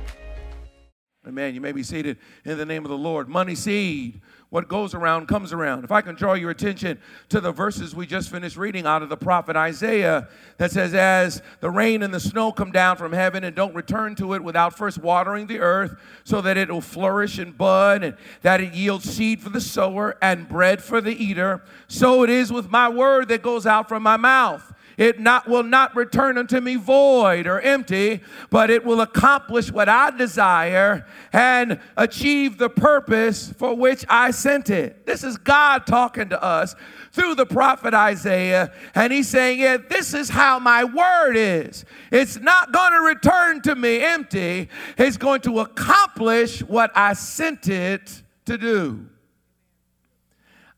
[1.26, 1.56] Amen.
[1.56, 3.30] You may be seated in the name of the Lord.
[3.30, 4.20] Money seed.
[4.52, 5.86] What goes around comes around.
[5.86, 9.08] If I can draw your attention to the verses we just finished reading out of
[9.08, 13.46] the prophet Isaiah that says, As the rain and the snow come down from heaven
[13.46, 15.96] and don't return to it without first watering the earth
[16.26, 20.18] so that it will flourish and bud and that it yields seed for the sower
[20.22, 24.04] and bread for the eater, so it is with my word that goes out from
[24.04, 24.74] my mouth.
[24.98, 29.90] It not, will not return unto me void or empty, but it will accomplish what
[29.90, 35.06] I desire and achieve the purpose for which I sent it.
[35.06, 36.76] This is God talking to us
[37.12, 41.86] through the prophet Isaiah, and he's saying, Yeah, this is how my word is.
[42.12, 47.68] It's not going to return to me empty, it's going to accomplish what I sent
[47.68, 49.11] it to do.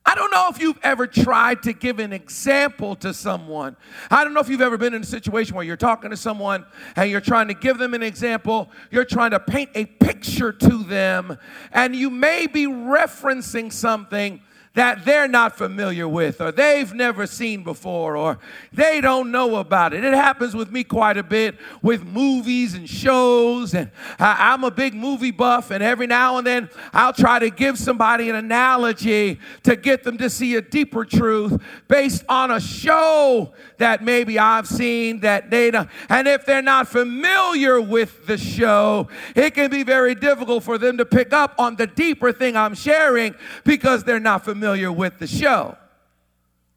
[0.05, 3.77] I don't know if you've ever tried to give an example to someone.
[4.11, 6.65] I don't know if you've ever been in a situation where you're talking to someone
[6.97, 8.69] and you're trying to give them an example.
[8.91, 11.37] You're trying to paint a picture to them,
[11.71, 14.41] and you may be referencing something
[14.75, 18.39] that they're not familiar with or they've never seen before or
[18.71, 20.03] they don't know about it.
[20.03, 24.95] It happens with me quite a bit with movies and shows, and I'm a big
[24.95, 29.75] movie buff, and every now and then I'll try to give somebody an analogy to
[29.75, 35.19] get them to see a deeper truth based on a show that maybe I've seen
[35.19, 35.89] that they don't.
[36.09, 40.97] And if they're not familiar with the show, it can be very difficult for them
[40.97, 45.19] to pick up on the deeper thing I'm sharing because they're not familiar familiar with
[45.19, 45.75] the show.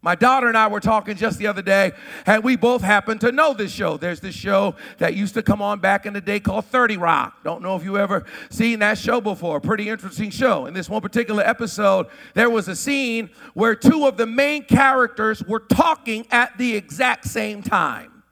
[0.02, 1.92] My daughter and I were talking just the other day,
[2.26, 3.96] and we both happen to know this show.
[3.96, 7.44] There's this show that used to come on back in the day called 30 Rock.
[7.44, 9.60] Don't know if you ever seen that show before.
[9.60, 10.66] Pretty interesting show.
[10.66, 15.44] In this one particular episode, there was a scene where two of the main characters
[15.44, 18.24] were talking at the exact same time.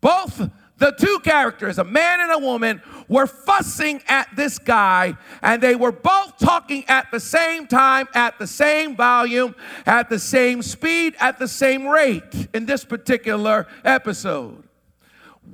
[0.00, 0.48] Both
[0.78, 5.74] the two characters, a man and a woman, were fussing at this guy, and they
[5.74, 9.54] were both talking at the same time, at the same volume,
[9.86, 14.62] at the same speed, at the same rate in this particular episode.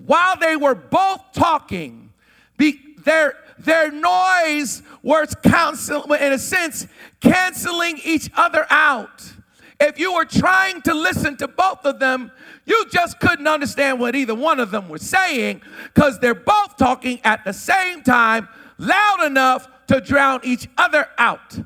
[0.07, 2.13] While they were both talking,
[3.05, 6.87] their, their noise was cancel, in a sense,
[7.21, 9.33] canceling each other out.
[9.81, 12.31] If you were trying to listen to both of them,
[12.67, 15.63] you just couldn't understand what either one of them was saying
[15.93, 21.59] because they're both talking at the same time, loud enough to drown each other out.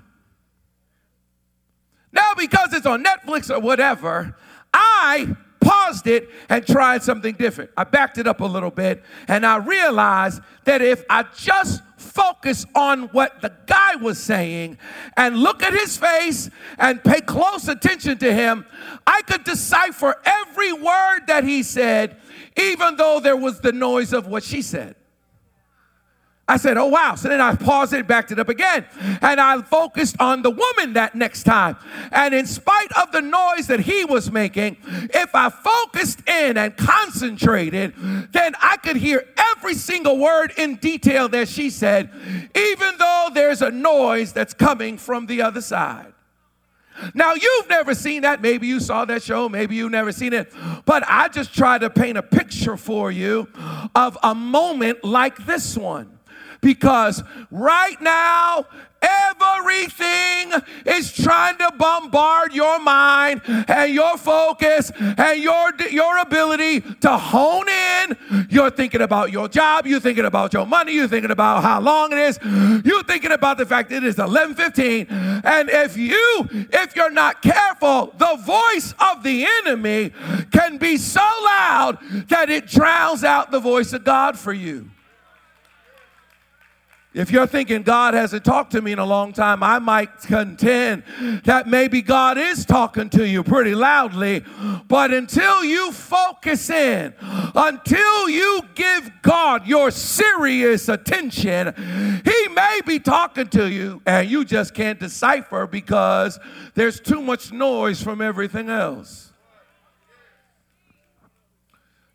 [2.13, 4.37] Now, because it's on Netflix or whatever,
[4.73, 7.71] I paused it and tried something different.
[7.77, 11.83] I backed it up a little bit and I realized that if I just
[12.17, 14.79] focus on what the guy was saying
[15.19, 18.65] and look at his face and pay close attention to him,
[19.07, 22.17] I could decipher every word that he said,
[22.57, 24.97] even though there was the noise of what she said.
[26.49, 27.17] I said, oh wow.
[27.17, 28.87] So then I paused it, backed it up again.
[29.21, 31.77] And I focused on the woman that next time.
[32.13, 36.77] And in spite of the noise that he was making, if I focused in and
[36.77, 37.95] concentrated,
[38.33, 42.11] then I could hear every single word in detail that she said,
[42.55, 46.13] even though there's a noise that's coming from the other side.
[47.13, 48.41] Now, you've never seen that.
[48.41, 49.49] Maybe you saw that show.
[49.49, 50.51] Maybe you've never seen it.
[50.87, 53.49] But I just try to paint a picture for you
[53.95, 56.16] of a moment like this one
[56.67, 57.23] because
[57.53, 58.67] right now,
[59.03, 60.53] Everything
[60.85, 67.69] is trying to bombard your mind and your focus and your, your ability to hone
[67.69, 68.47] in.
[68.49, 69.87] You're thinking about your job.
[69.87, 70.93] You're thinking about your money.
[70.93, 72.39] You're thinking about how long it is.
[72.85, 75.07] You're thinking about the fact it is 11:15.
[75.45, 80.13] And if you, if you're not careful, the voice of the enemy
[80.51, 81.99] can be so loud
[82.29, 84.91] that it drowns out the voice of God for you.
[87.17, 91.03] If you're thinking God hasn't talked to me in a long time, I might contend
[91.45, 94.45] that maybe God is talking to you pretty loudly.
[94.87, 102.99] But until you focus in, until you give God your serious attention, He may be
[102.99, 106.39] talking to you and you just can't decipher because
[106.75, 109.26] there's too much noise from everything else.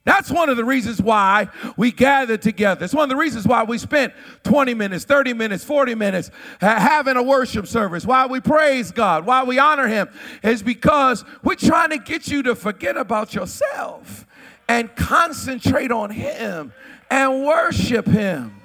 [0.04, 2.86] That's one of the reasons why we gather together.
[2.86, 4.14] It's one of the reasons why we spent
[4.44, 9.44] 20 minutes, 30 minutes, 40 minutes having a worship service, why we praise God, why
[9.44, 10.10] we honor Him,
[10.42, 14.26] is because we're trying to get you to forget about yourself
[14.68, 16.74] and concentrate on Him
[17.12, 18.61] and worship Him.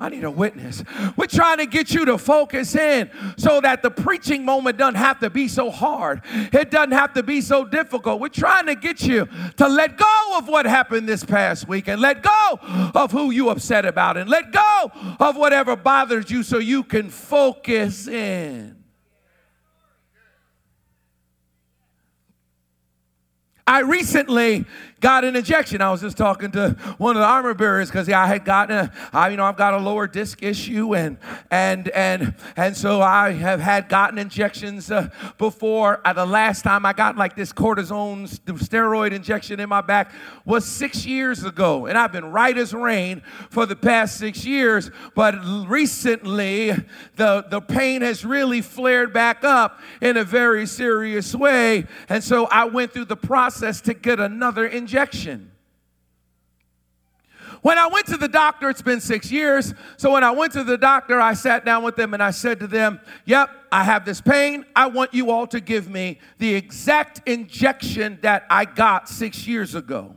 [0.00, 0.84] I need a witness.
[1.16, 5.18] We're trying to get you to focus in so that the preaching moment doesn't have
[5.20, 6.22] to be so hard.
[6.52, 8.20] It doesn't have to be so difficult.
[8.20, 12.00] We're trying to get you to let go of what happened this past week and
[12.00, 12.58] let go
[12.94, 17.10] of who you upset about and let go of whatever bothers you so you can
[17.10, 18.76] focus in.
[23.66, 24.64] I recently
[25.00, 25.80] got an injection.
[25.80, 28.92] I was just talking to one of the armor bearers because I had gotten a,
[29.12, 31.18] I, you know, I've got a lower disc issue and
[31.50, 36.00] and and and so I have had gotten injections uh, before.
[36.04, 40.12] Uh, the last time I got like this cortisone steroid injection in my back
[40.44, 44.90] was six years ago, and I've been right as rain for the past six years.
[45.14, 45.36] But
[45.68, 46.72] recently,
[47.16, 52.46] the the pain has really flared back up in a very serious way, and so
[52.46, 55.50] I went through the process to get another injection injection.
[57.60, 59.74] When I went to the doctor, it's been six years.
[59.98, 62.60] So when I went to the doctor, I sat down with them and I said
[62.60, 64.64] to them, Yep, I have this pain.
[64.74, 69.74] I want you all to give me the exact injection that I got six years
[69.74, 70.16] ago.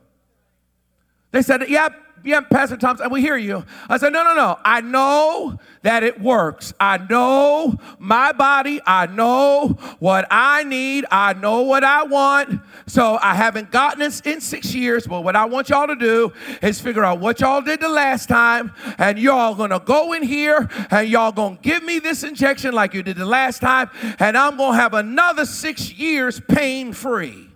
[1.31, 3.65] They said, Yep, yeah, Pastor Thompson, we hear you.
[3.89, 4.59] I said, no, no, no.
[4.63, 6.73] I know that it works.
[6.79, 8.79] I know my body.
[8.85, 11.05] I know what I need.
[11.11, 12.61] I know what I want.
[12.87, 16.33] So I haven't gotten it in six years, but what I want y'all to do
[16.61, 20.69] is figure out what y'all did the last time, and y'all gonna go in here
[20.89, 23.89] and y'all gonna give me this injection like you did the last time,
[24.19, 27.50] and I'm gonna have another six years pain free.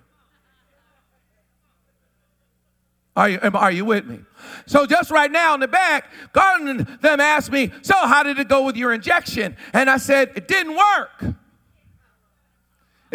[3.15, 4.19] Are you, are you with me?
[4.65, 8.49] So just right now in the back, Garden them asked me, so how did it
[8.49, 9.55] go with your injection?
[9.73, 11.35] And I said, it didn't work.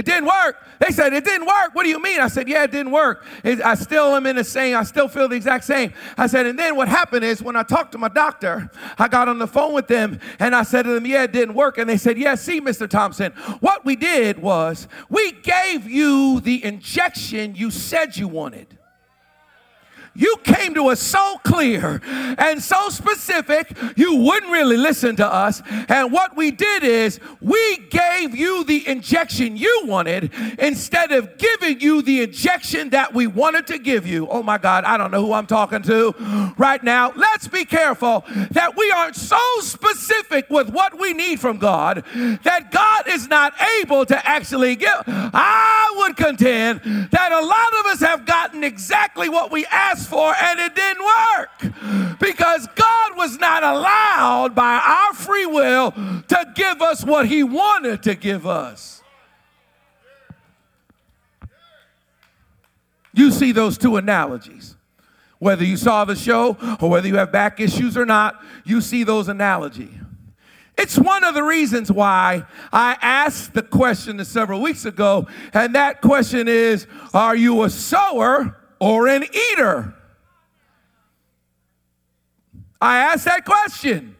[0.00, 0.56] It didn't work.
[0.79, 1.75] They said, It didn't work.
[1.75, 2.20] What do you mean?
[2.20, 3.23] I said, Yeah, it didn't work.
[3.44, 5.93] It, I still am in the same, I still feel the exact same.
[6.17, 9.29] I said, And then what happened is when I talked to my doctor, I got
[9.29, 11.76] on the phone with them and I said to them, Yeah, it didn't work.
[11.76, 12.88] And they said, Yeah, see, Mr.
[12.88, 18.79] Thompson, what we did was we gave you the injection you said you wanted.
[20.15, 25.62] You came to us so clear and so specific, you wouldn't really listen to us.
[25.89, 31.81] And what we did is we gave you the injection you wanted instead of giving
[31.81, 34.29] you the injection that we wanted to give you.
[34.29, 36.15] Oh my God, I don't know who I'm talking to
[36.59, 37.13] right now.
[37.15, 42.05] Let's be careful that we aren't so specific with what we need from God
[42.43, 45.03] that God is not able to actually give.
[45.06, 46.81] I would contend
[47.11, 51.05] that a lot of us have gotten exactly what we asked for and it didn't
[51.05, 57.43] work because God was not allowed by our free will to give us what He
[57.43, 59.02] wanted to give us.
[63.12, 64.76] You see those two analogies.
[65.38, 69.05] Whether you saw the show or whether you have back issues or not, you see
[69.05, 69.88] those analogies.
[70.81, 76.00] It's one of the reasons why I asked the question several weeks ago, and that
[76.00, 79.94] question is Are you a sower or an eater?
[82.81, 84.17] I asked that question.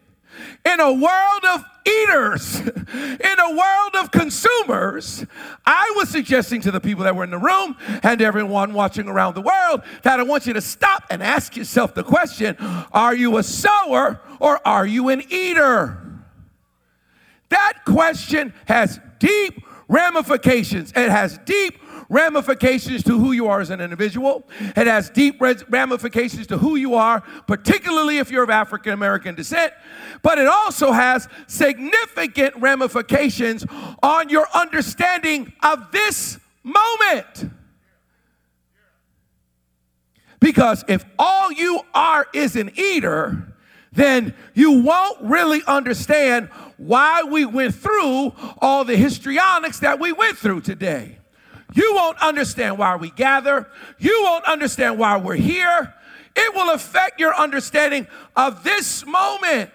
[0.67, 5.25] In a world of eaters, in a world of consumers,
[5.65, 9.35] I was suggesting to the people that were in the room and everyone watching around
[9.35, 12.57] the world that I want you to stop and ask yourself the question
[12.93, 16.00] Are you a sower or are you an eater?
[17.51, 20.93] That question has deep ramifications.
[20.97, 21.79] It has deep
[22.09, 24.45] ramifications to who you are as an individual.
[24.59, 29.73] It has deep ramifications to who you are, particularly if you're of African American descent.
[30.23, 33.65] But it also has significant ramifications
[34.03, 37.51] on your understanding of this moment.
[40.41, 43.55] Because if all you are is an eater,
[43.93, 46.49] then you won't really understand
[46.81, 51.19] why we went through all the histrionics that we went through today.
[51.75, 53.69] You won't understand why we gather.
[53.99, 55.95] You won't understand why we're here.
[56.35, 59.71] It will affect your understanding of this moment.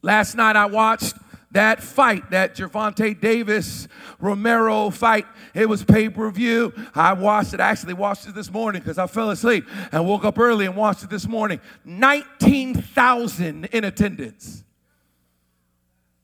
[0.00, 1.16] Last night I watched
[1.50, 3.88] that fight that Gervonta Davis
[4.20, 5.26] Romero fight.
[5.54, 6.72] It was pay per view.
[6.94, 10.24] I watched it, I actually watched it this morning because I fell asleep and woke
[10.24, 11.60] up early and watched it this morning.
[11.84, 14.64] 19,000 in attendance.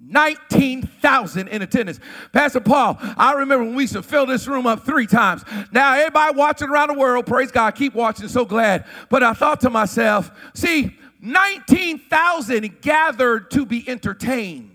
[0.05, 2.01] 19,000 in attendance.
[2.33, 5.45] Pastor Paul, I remember when we used to fill this room up three times.
[5.71, 8.85] Now, everybody watching around the world, praise God, keep watching, so glad.
[9.09, 14.72] But I thought to myself, see, 19,000 gathered to be entertained.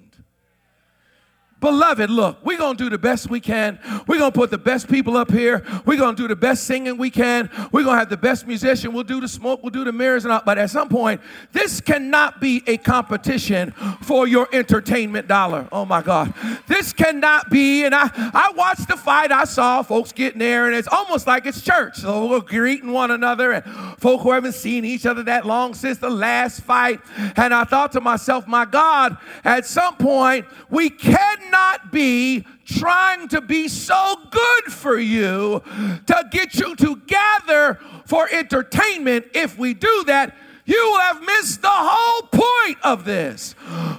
[1.59, 3.79] Beloved, look, we're going to do the best we can.
[4.05, 5.65] We're going to put the best people up here.
[5.87, 7.49] We're going to do the best singing we can.
[7.71, 8.93] We're going to have the best musician.
[8.93, 9.63] We'll do the smoke.
[9.63, 10.43] We'll do the mirrors and all.
[10.45, 11.19] But at some point,
[11.53, 13.71] this cannot be a competition
[14.01, 15.67] for your entertainment dollar.
[15.71, 16.31] Oh my God.
[16.67, 17.85] This cannot be.
[17.85, 19.31] And I, I watched the fight.
[19.31, 21.97] I saw folks getting there, and it's almost like it's church.
[21.97, 23.65] So we're greeting one another, and
[23.99, 27.01] folk who haven't seen each other that long since the last fight.
[27.35, 33.27] And I thought to myself, my God, at some point, we cannot not be trying
[33.29, 35.61] to be so good for you
[36.05, 39.25] to get you together for entertainment.
[39.33, 40.35] If we do that,
[40.65, 43.55] you will have missed the whole point of this.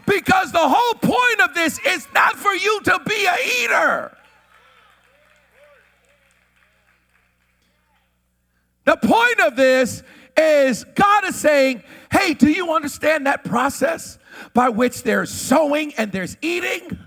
[0.07, 4.17] Because the whole point of this is not for you to be a eater.
[8.85, 10.03] The point of this
[10.37, 14.19] is God is saying, hey, do you understand that process
[14.55, 16.99] by which there's sowing and there's eating?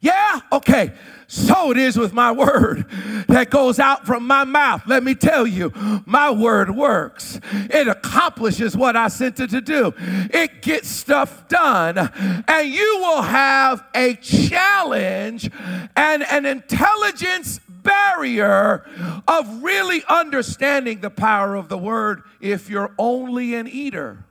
[0.00, 0.40] Yeah?
[0.50, 0.92] Okay.
[1.26, 2.88] So it is with my word
[3.28, 4.82] that goes out from my mouth.
[4.86, 5.72] Let me tell you,
[6.04, 7.38] my word works.
[7.52, 9.94] It accomplishes what I sent it to do.
[9.98, 11.98] It gets stuff done.
[12.48, 15.50] And you will have a challenge
[15.94, 18.84] and an intelligence barrier
[19.28, 24.24] of really understanding the power of the word if you're only an eater.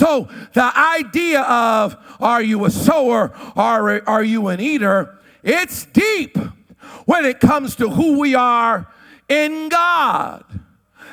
[0.00, 5.18] So the idea of are you a sower or are you an eater?
[5.42, 6.38] It's deep
[7.04, 8.90] when it comes to who we are
[9.28, 10.46] in God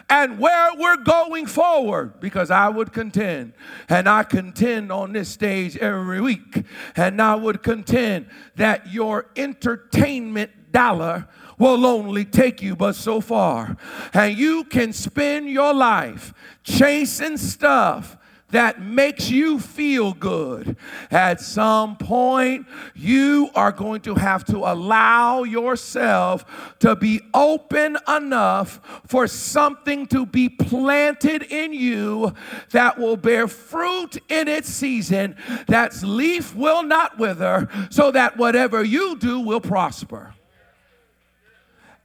[0.09, 3.51] and where we're going forward because I would contend
[3.89, 6.63] and I contend on this stage every week
[6.95, 11.27] and I would contend that your entertainment dollar
[11.59, 13.75] will only take you but so far
[14.13, 18.13] and you can spend your life chasing stuff
[18.49, 20.77] that makes you feel good,
[21.11, 26.45] at some point you are going to have to allow yourself
[26.79, 32.33] to be open enough for something to be planted in you
[32.71, 35.35] that will bear fruit in its season,
[35.67, 40.33] that leaf will not wither, so that whatever you do will prosper.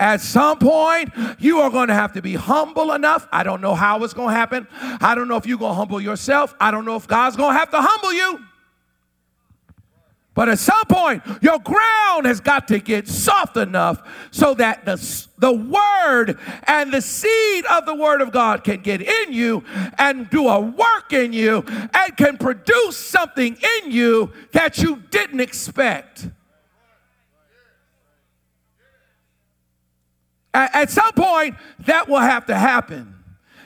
[0.02, 3.28] At some point, you are going to have to be humble enough.
[3.30, 4.66] I don't know how it's going to happen.
[4.72, 6.56] I don't know if you're going to humble yourself.
[6.58, 8.40] I don't know if God's going to have to humble you.
[10.34, 14.96] But at some point, your ground has got to get soft enough so that the,
[15.38, 19.62] the word and the seed of the word of God can get in you
[19.98, 25.38] and do a work in you and can produce something in you that you didn't
[25.38, 26.26] expect.
[30.54, 33.12] At, at some point, that will have to happen.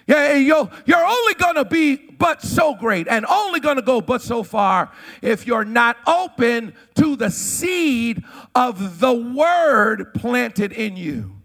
[0.07, 4.01] Yeah, you're, you're only going to be but so great and only going to go
[4.01, 8.23] but so far if you're not open to the seed
[8.55, 11.36] of the word planted in you.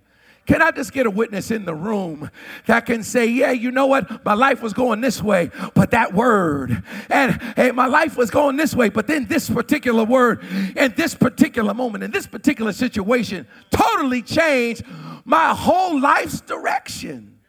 [0.51, 2.29] Can I just get a witness in the room
[2.65, 4.25] that can say, Yeah, you know what?
[4.25, 8.57] My life was going this way, but that word, and hey, my life was going
[8.57, 10.43] this way, but then this particular word,
[10.75, 14.83] in this particular moment, in this particular situation, totally changed
[15.23, 17.39] my whole life's direction.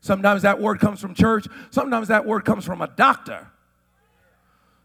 [0.00, 3.48] Sometimes that word comes from church, sometimes that word comes from a doctor.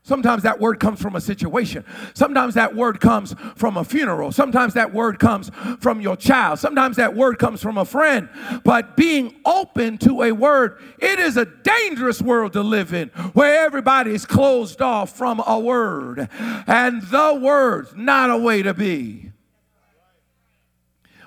[0.09, 1.85] Sometimes that word comes from a situation.
[2.15, 4.31] Sometimes that word comes from a funeral.
[4.31, 6.57] Sometimes that word comes from your child.
[6.57, 8.27] Sometimes that word comes from a friend.
[8.63, 13.63] But being open to a word, it is a dangerous world to live in where
[13.63, 16.27] everybody is closed off from a word.
[16.65, 19.28] And the word's not a way to be.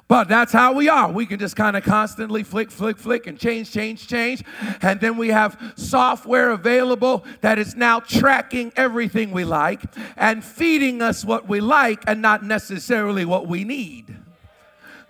[0.09, 1.11] But that's how we are.
[1.11, 4.43] We can just kind of constantly flick, flick, flick, and change, change, change.
[4.83, 9.83] And then we have software available that is now tracking everything we like
[10.17, 14.22] and feeding us what we like and not necessarily what we need.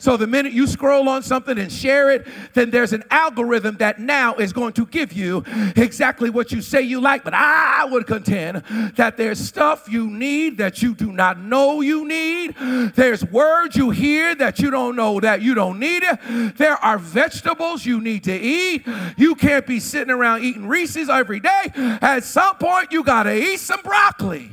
[0.03, 4.01] So the minute you scroll on something and share it, then there's an algorithm that
[4.01, 5.45] now is going to give you
[5.77, 7.23] exactly what you say you like.
[7.23, 8.65] But I would contend
[8.97, 12.57] that there's stuff you need that you do not know you need.
[12.97, 16.57] There's words you hear that you don't know that you don't need it.
[16.57, 18.85] There are vegetables you need to eat.
[19.17, 21.71] You can't be sitting around eating Reese's every day.
[21.77, 24.51] At some point, you got to eat some broccoli.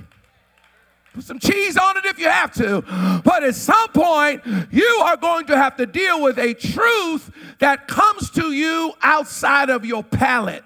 [1.21, 2.81] Some cheese on it if you have to.
[3.23, 7.87] But at some point, you are going to have to deal with a truth that
[7.87, 10.63] comes to you outside of your palate.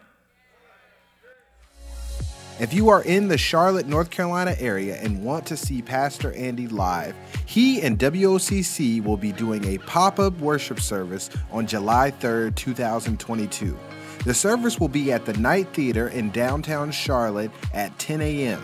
[2.60, 6.68] If you are in the Charlotte, North Carolina area and want to see Pastor Andy
[6.68, 7.16] live,
[7.48, 13.78] he and WOCC will be doing a pop up worship service on July 3rd, 2022.
[14.24, 18.62] The service will be at the Knight Theater in downtown Charlotte at 10 a.m.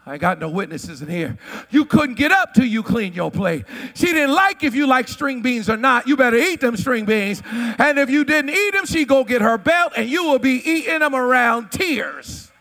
[0.05, 1.37] I got no witnesses in here.
[1.69, 3.63] You couldn't get up till you cleaned your plate.
[3.93, 6.07] She didn't like if you like string beans or not.
[6.07, 7.41] You better eat them string beans.
[7.45, 10.61] And if you didn't eat them, she go get her belt and you will be
[10.69, 12.51] eating them around tears.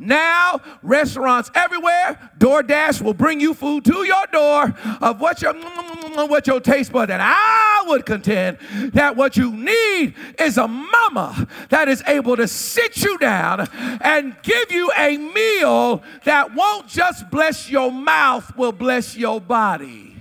[0.00, 6.46] Now, restaurants everywhere, DoorDash will bring you food to your door of what your what
[6.46, 7.10] your taste bud.
[7.10, 8.58] And I would contend
[8.92, 13.68] that what you need is a mama that is able to sit you down
[14.00, 20.14] and give you a meal that won't just bless your mouth, will bless your body.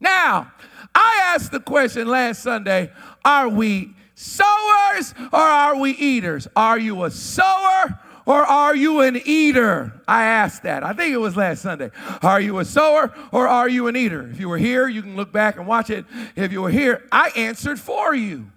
[0.00, 0.52] Now,
[0.94, 2.90] I asked the question last Sunday
[3.24, 6.48] are we sowers or are we eaters?
[6.56, 10.00] Are you a sower or are you an eater?
[10.08, 10.82] I asked that.
[10.82, 11.90] I think it was last Sunday.
[12.22, 14.28] Are you a sower or are you an eater?
[14.30, 16.06] If you were here, you can look back and watch it.
[16.34, 18.50] If you were here, I answered for you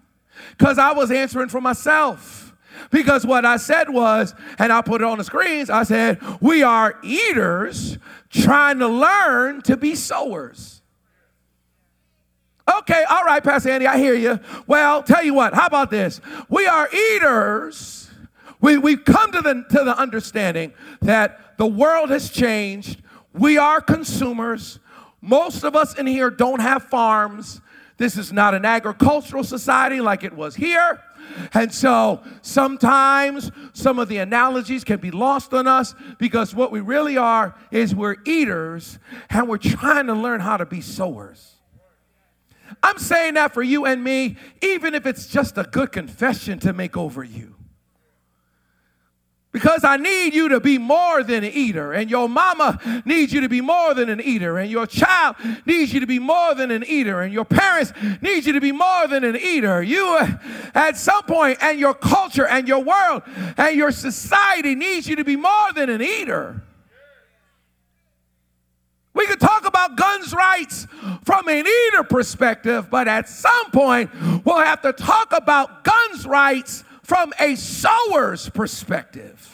[0.58, 2.54] because I was answering for myself.
[2.92, 6.64] Because what I said was, and I put it on the screens, I said, we
[6.64, 7.98] are eaters
[8.30, 10.77] trying to learn to be sowers.
[12.68, 14.40] Okay, all right, Pastor Andy, I hear you.
[14.66, 16.20] Well, tell you what, how about this?
[16.50, 18.10] We are eaters.
[18.60, 23.02] We, we've come to the, to the understanding that the world has changed.
[23.34, 24.80] We are consumers.
[25.22, 27.62] Most of us in here don't have farms.
[27.98, 31.02] This is not an agricultural society like it was here.
[31.54, 36.80] And so sometimes some of the analogies can be lost on us because what we
[36.80, 41.57] really are is we're eaters and we're trying to learn how to be sowers.
[42.84, 46.74] I'm saying that for you and me, even if it's just a good confession to
[46.74, 47.56] make over you.
[49.52, 53.42] Because I need you to be more than an eater, and your mama needs you
[53.42, 55.36] to be more than an eater, and your child
[55.66, 58.72] needs you to be more than an eater, and your parents need you to be
[58.72, 59.82] more than an eater.
[59.82, 60.38] You, uh,
[60.76, 63.24] at some point, and your culture, and your world,
[63.58, 66.62] and your society needs you to be more than an eater.
[69.16, 69.57] We could talk
[69.88, 70.88] about guns rights
[71.24, 74.10] from an eater perspective, but at some point,
[74.46, 79.54] we'll have to talk about guns rights from a sower's perspective.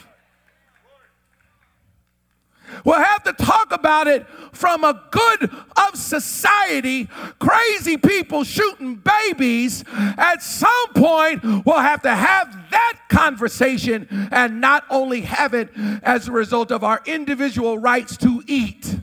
[2.83, 9.83] We'll have to talk about it from a good of society, crazy people shooting babies.
[9.87, 15.69] At some point, we'll have to have that conversation and not only have it
[16.01, 18.97] as a result of our individual rights to eat.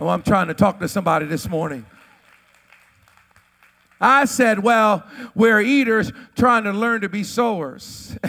[0.00, 1.84] Oh, I'm trying to talk to somebody this morning.
[4.00, 8.16] I said, Well, we're eaters trying to learn to be sowers.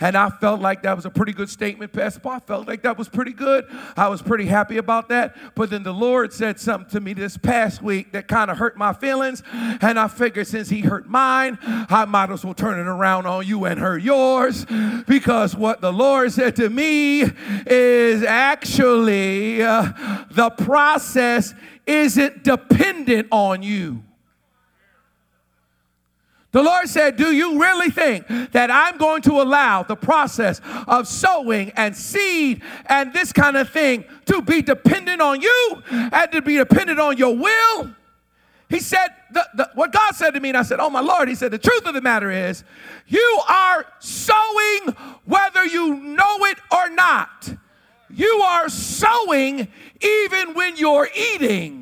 [0.00, 2.32] and I felt like that was a pretty good statement, Pastor Paul.
[2.32, 3.66] I felt like that was pretty good.
[3.96, 5.36] I was pretty happy about that.
[5.54, 8.76] But then the Lord said something to me this past week that kind of hurt
[8.76, 9.42] my feelings.
[9.52, 13.46] And I figured since He hurt mine, I might as well turn it around on
[13.46, 14.64] you and hurt yours.
[15.06, 17.24] Because what the Lord said to me
[17.66, 19.92] is actually uh,
[20.30, 21.54] the process
[21.86, 24.02] isn't dependent on you.
[26.52, 31.08] The Lord said, Do you really think that I'm going to allow the process of
[31.08, 36.42] sowing and seed and this kind of thing to be dependent on you and to
[36.42, 37.94] be dependent on your will?
[38.72, 41.28] he said, the, the, what God said to me, and I said, Oh my Lord,
[41.28, 42.64] he said, the truth of the matter is,
[43.06, 47.54] you are sowing whether you know it or not.
[48.08, 49.68] You are sowing
[50.00, 51.81] even when you're eating.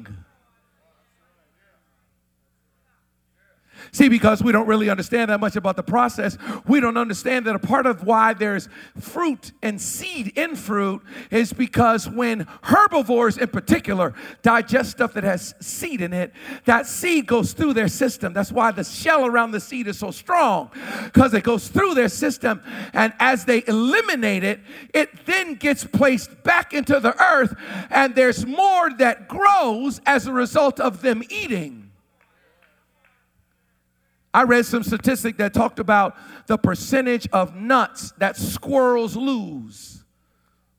[3.93, 7.57] See, because we don't really understand that much about the process, we don't understand that
[7.57, 13.49] a part of why there's fruit and seed in fruit is because when herbivores in
[13.49, 16.33] particular digest stuff that has seed in it,
[16.67, 18.33] that seed goes through their system.
[18.33, 20.71] That's why the shell around the seed is so strong,
[21.05, 22.63] because it goes through their system.
[22.93, 24.61] And as they eliminate it,
[24.95, 27.55] it then gets placed back into the earth,
[27.91, 31.90] and there's more that grows as a result of them eating.
[34.33, 36.17] I read some statistic that talked about
[36.47, 40.05] the percentage of nuts that squirrels lose.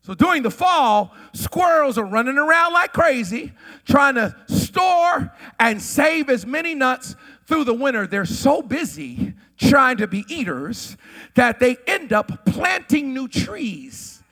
[0.03, 3.53] So during the fall, squirrels are running around like crazy,
[3.85, 8.07] trying to store and save as many nuts through the winter.
[8.07, 10.97] They're so busy trying to be eaters
[11.35, 14.23] that they end up planting new trees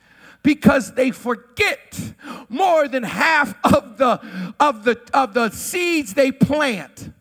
[0.42, 2.14] because they forget
[2.48, 4.20] more than half of the
[4.58, 7.12] of the of the seeds they plant.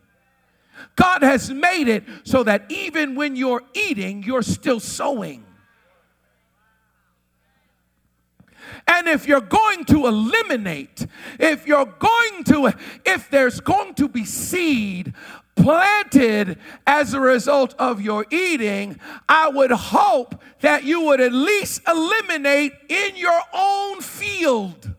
[0.99, 5.45] God has made it so that even when you're eating, you're still sowing.
[8.85, 11.07] And if you're going to eliminate,
[11.39, 12.73] if you're going to,
[13.05, 15.13] if there's going to be seed
[15.55, 21.81] planted as a result of your eating, I would hope that you would at least
[21.87, 24.95] eliminate in your own field.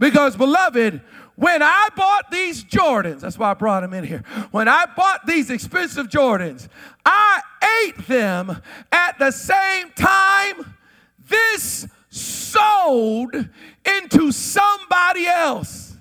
[0.00, 1.02] Because, beloved,
[1.36, 4.24] when I bought these Jordans, that's why I brought them in here.
[4.50, 6.68] When I bought these expensive Jordans,
[7.04, 7.42] I
[7.84, 8.60] ate them
[8.90, 10.74] at the same time
[11.28, 13.34] this sold
[13.84, 15.94] into somebody else.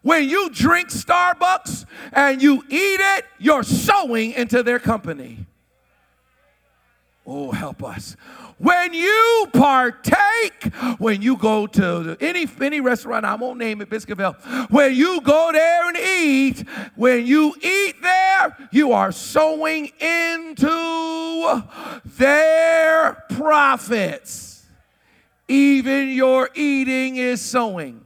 [0.00, 5.46] When you drink Starbucks and you eat it, you're sowing into their company.
[7.26, 8.16] Oh, help us.
[8.62, 14.70] When you partake, when you go to any, any restaurant, I won't name it, Biscuitville,
[14.70, 21.60] when you go there and eat, when you eat there, you are sowing into
[22.04, 24.64] their profits.
[25.48, 28.04] Even your eating is sowing.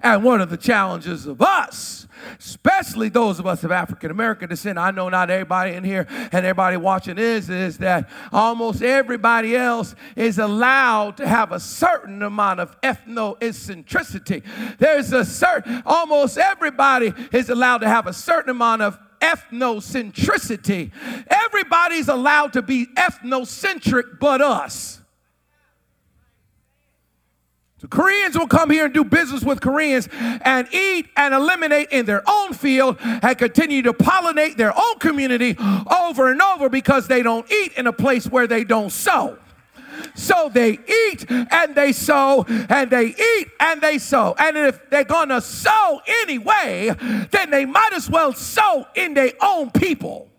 [0.00, 2.02] And one of the challenges of us
[2.38, 4.78] especially those of us of African American descent.
[4.78, 9.94] I know not everybody in here and everybody watching is, is that almost everybody else
[10.16, 14.42] is allowed to have a certain amount of ethnocentricity.
[14.78, 20.90] There's a certain, almost everybody is allowed to have a certain amount of ethnocentricity.
[21.28, 25.01] Everybody's allowed to be ethnocentric but us.
[27.82, 32.06] So Koreans will come here and do business with Koreans and eat and eliminate in
[32.06, 35.56] their own field and continue to pollinate their own community
[35.90, 39.36] over and over because they don't eat in a place where they don't sow.
[40.14, 44.36] So they eat and they sow and they eat and they sow.
[44.38, 46.94] And if they're gonna sow anyway,
[47.32, 50.31] then they might as well sow in their own people.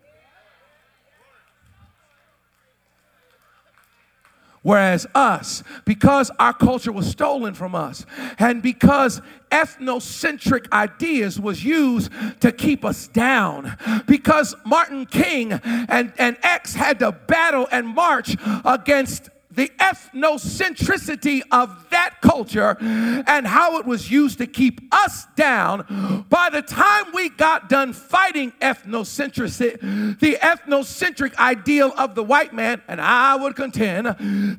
[4.64, 8.06] Whereas us, because our culture was stolen from us,
[8.40, 9.22] and because
[9.52, 17.00] ethnocentric ideas was used to keep us down, because Martin King and, and X had
[17.00, 24.40] to battle and march against the ethnocentricity of that culture and how it was used
[24.40, 26.26] to keep us down.
[26.30, 32.82] By the time we got done fighting ethnocentricity, the ethnocentric ideal of the white man,
[32.88, 34.08] and I would contend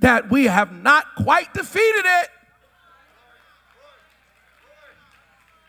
[0.01, 2.29] that we have not quite defeated it.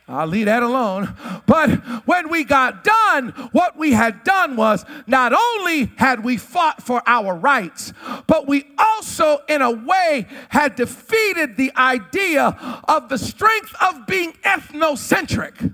[0.08, 1.15] I'll leave that alone.
[1.48, 1.70] But
[2.06, 7.02] when we got done, what we had done was not only had we fought for
[7.08, 7.91] our rights,
[8.28, 12.56] but we also, in a way, had defeated the idea
[12.88, 15.74] of the strength of being ethnocentric.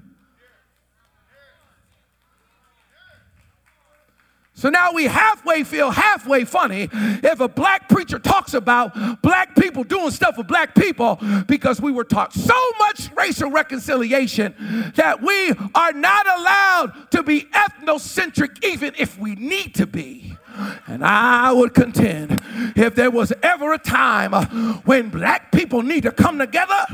[4.62, 9.84] So now we halfway feel halfway funny if a black preacher talks about black people
[9.84, 14.54] doing stuff with black people because we were taught so much racial reconciliation
[14.98, 20.38] that we are not allowed to be ethnocentric even if we need to be.
[20.86, 22.40] And I would contend
[22.76, 24.32] if there was ever a time
[24.84, 26.86] when black people need to come together,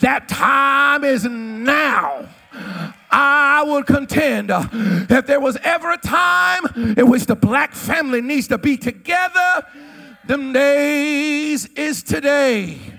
[0.00, 2.26] that time is now.
[3.10, 8.20] I would contend uh, if there was ever a time in which the black family
[8.20, 9.66] needs to be together,
[10.26, 12.89] them days is today.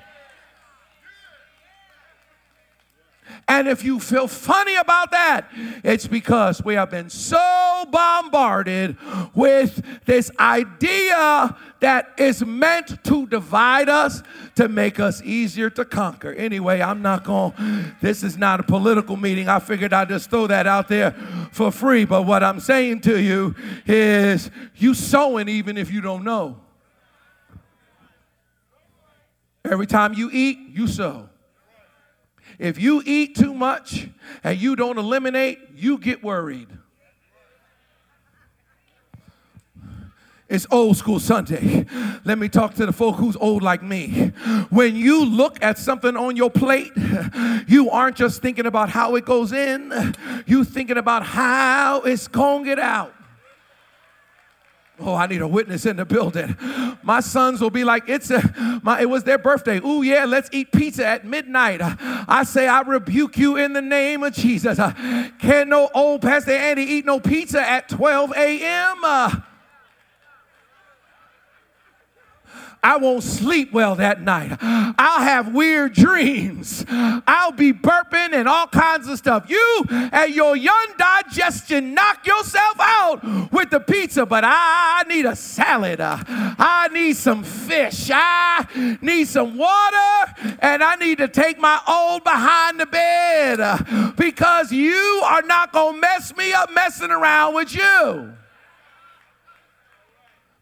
[3.52, 5.52] And if you feel funny about that,
[5.84, 8.96] it's because we have been so bombarded
[9.36, 14.24] with this idea that is meant to divide us
[14.56, 16.32] to make us easier to conquer.
[16.32, 17.52] Anyway, I'm not going,
[18.00, 19.50] this is not a political meeting.
[19.50, 21.12] I figured I'd just throw that out there
[21.52, 22.06] for free.
[22.06, 23.54] But what I'm saying to you
[23.86, 26.58] is you sowing even if you don't know.
[29.66, 31.31] Every time you eat, you sow.
[32.62, 34.08] If you eat too much
[34.43, 36.67] and you don't eliminate, you get worried.
[40.47, 41.88] It's old school Sunday.
[42.24, 44.28] Let me talk to the folk who's old like me.
[44.69, 46.91] When you look at something on your plate,
[47.67, 50.13] you aren't just thinking about how it goes in,
[50.45, 53.15] you thinking about how it's going to get out.
[55.04, 56.56] Oh, I need a witness in the building.
[57.02, 59.80] My sons will be like, it's a, my, it was their birthday.
[59.80, 61.82] Ooh, yeah, let's eat pizza at midnight.
[61.82, 64.78] I say, I rebuke you in the name of Jesus.
[65.40, 69.44] Can no old Pastor Andy eat no pizza at 12 a.m.?
[72.84, 74.58] I won't sleep well that night.
[74.60, 76.84] I'll have weird dreams.
[76.89, 79.50] I'll be burping and all kinds of stuff.
[79.50, 85.36] You and your young digestion knock yourself out with the pizza, but I need a
[85.36, 86.02] salad.
[86.02, 88.10] Uh, I need some fish.
[88.12, 88.65] I
[89.02, 94.72] need some water, and I need to take my old behind the bed uh, because
[94.72, 98.34] you are not going to mess me up messing around with you.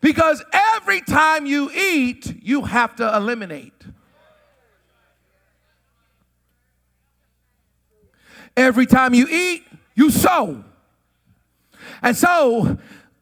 [0.02, 0.44] Because
[0.76, 3.74] every time you eat, you have to eliminate.
[8.56, 9.64] Every time you eat,
[9.96, 10.64] you sow.
[12.02, 12.78] And so,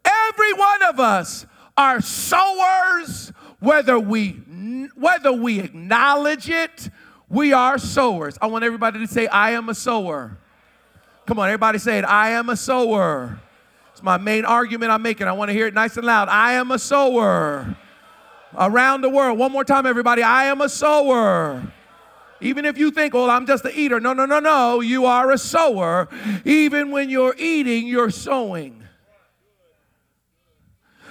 [0.05, 4.43] every one of us are sowers, whether we
[4.95, 6.89] whether we acknowledge it,
[7.29, 8.37] we are sowers.
[8.41, 10.37] I want everybody to say, I am a sower.
[11.27, 12.05] Come on, everybody say it.
[12.05, 13.39] I am a sower.
[13.97, 15.27] It's my main argument I'm making.
[15.27, 16.29] I want to hear it nice and loud.
[16.29, 17.75] I am a sower.
[18.55, 19.39] Around the world.
[19.39, 20.21] One more time, everybody.
[20.21, 21.73] I am a sower.
[22.39, 23.99] Even if you think, well, I'm just an eater.
[23.99, 24.81] No, no, no, no.
[24.81, 26.09] You are a sower.
[26.45, 28.76] Even when you're eating, you're sowing.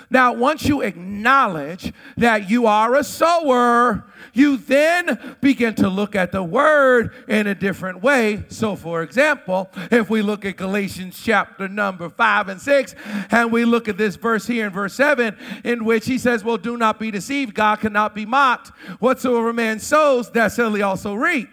[0.09, 6.31] Now, once you acknowledge that you are a sower, you then begin to look at
[6.31, 8.45] the word in a different way.
[8.49, 12.95] So, for example, if we look at Galatians chapter number five and six,
[13.31, 16.59] and we look at this verse here in verse seven, in which he says, Well,
[16.59, 18.69] do not be deceived, God cannot be mocked.
[19.01, 21.49] Whatsoever man sows, that shall he also reap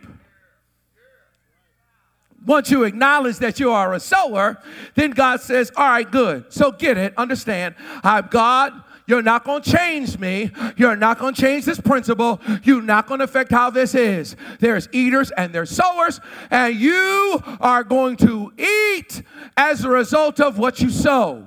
[2.45, 4.61] once you acknowledge that you are a sower,
[4.95, 6.51] then God says, All right, good.
[6.51, 7.75] So get it, understand.
[8.03, 8.73] I'm God.
[9.05, 10.49] You're not going to change me.
[10.77, 12.39] You're not going to change this principle.
[12.63, 14.37] You're not going to affect how this is.
[14.59, 19.23] There's eaters and there's sowers, and you are going to eat
[19.57, 21.45] as a result of what you sow.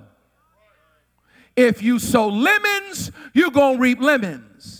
[1.56, 4.75] If you sow lemons, you're going to reap lemons.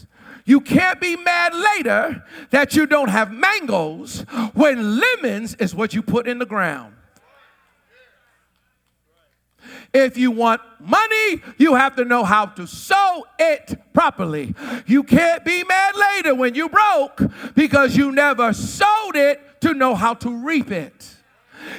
[0.47, 4.21] You can't be mad later that you don't have mangoes
[4.55, 6.95] when lemons is what you put in the ground.
[9.93, 14.55] If you want money, you have to know how to sow it properly.
[14.87, 17.23] You can't be mad later when you broke
[17.57, 21.16] because you never sowed it to know how to reap it.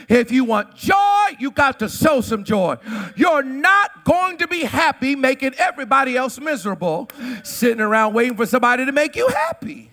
[0.09, 0.95] If you want joy,
[1.39, 2.77] you got to sow some joy.
[3.15, 7.09] You're not going to be happy making everybody else miserable,
[7.43, 9.91] sitting around waiting for somebody to make you happy.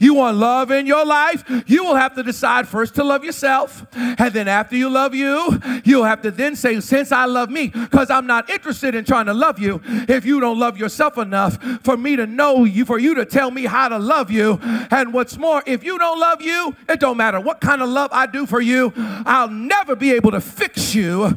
[0.00, 3.84] You want love in your life, you will have to decide first to love yourself.
[3.92, 7.68] And then after you love you, you'll have to then say, Since I love me,
[7.68, 11.60] because I'm not interested in trying to love you if you don't love yourself enough
[11.82, 14.60] for me to know you, for you to tell me how to love you.
[14.90, 18.10] And what's more, if you don't love you, it don't matter what kind of love
[18.12, 21.36] I do for you, I'll never be able to fix you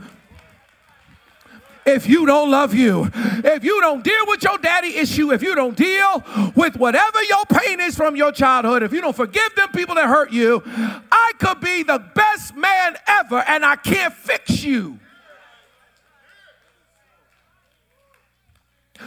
[1.85, 3.09] if you don't love you.
[3.13, 6.23] If you don't deal with your daddy issue, if you don't deal
[6.55, 10.07] with whatever your pain is from your childhood, if you don't forgive them people that
[10.07, 14.99] hurt you, I could be the best man ever and I can't fix you.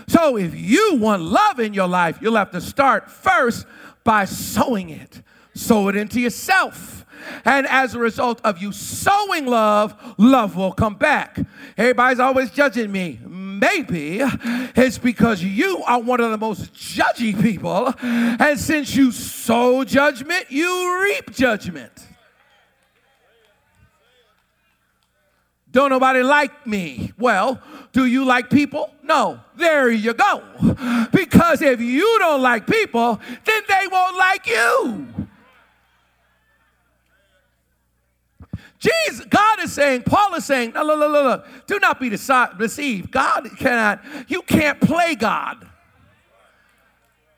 [0.09, 3.67] So if you want love in your life, you'll have to start first
[4.03, 5.23] by sowing it.
[5.55, 7.04] Sow it into yourself.
[7.45, 11.39] And as a result of you sowing love, love will come back.
[11.77, 13.21] Everybody's always judging me.
[13.27, 17.93] Maybe it's because you are one of the most judgy people.
[18.03, 21.93] And since you sow judgment, you reap judgment.
[25.71, 27.13] Don't nobody like me.
[27.19, 27.61] Well,
[27.95, 28.93] Do you like people?
[29.05, 29.41] No.
[29.55, 30.43] There you go.
[31.13, 35.07] Because if you don't like people, then they won't like you.
[38.85, 43.11] Jesus, God is saying, Paul is saying, no, look, look, look, do not be deceived.
[43.11, 45.67] God cannot, you can't play God.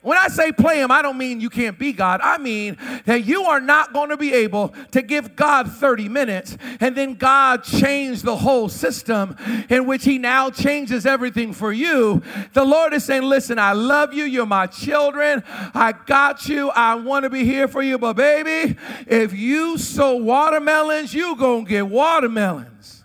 [0.07, 2.21] When I say play him, I don't mean you can't be God.
[2.23, 6.57] I mean that you are not going to be able to give God 30 minutes
[6.79, 9.35] and then God change the whole system
[9.69, 12.23] in which he now changes everything for you.
[12.53, 14.23] The Lord is saying, listen, I love you.
[14.23, 15.43] You're my children.
[15.49, 16.71] I got you.
[16.71, 17.99] I want to be here for you.
[17.99, 18.77] But baby,
[19.09, 23.03] if you sow watermelons, you're going to get watermelons.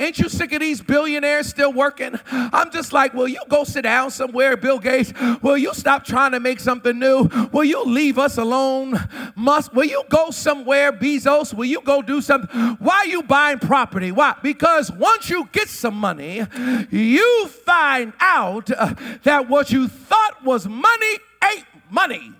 [0.00, 2.18] Ain't you sick of these billionaires still working?
[2.32, 5.12] I'm just like, will you go sit down somewhere, Bill Gates?
[5.42, 7.28] Will you stop trying to make something new?
[7.52, 8.94] Will you leave us alone?
[9.36, 11.52] Musk, will you go somewhere, Bezos?
[11.52, 12.48] Will you go do something?
[12.78, 14.10] Why are you buying property?
[14.10, 14.34] Why?
[14.42, 16.46] Because once you get some money,
[16.90, 18.66] you find out
[19.22, 22.32] that what you thought was money ain't money.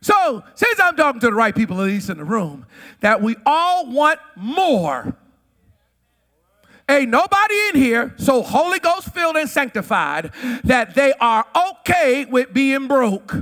[0.00, 2.66] So, since I'm talking to the right people, at least in the room,
[3.00, 5.16] that we all want more.
[6.88, 10.32] Ain't nobody in here so Holy Ghost filled and sanctified
[10.64, 13.34] that they are okay with being broke.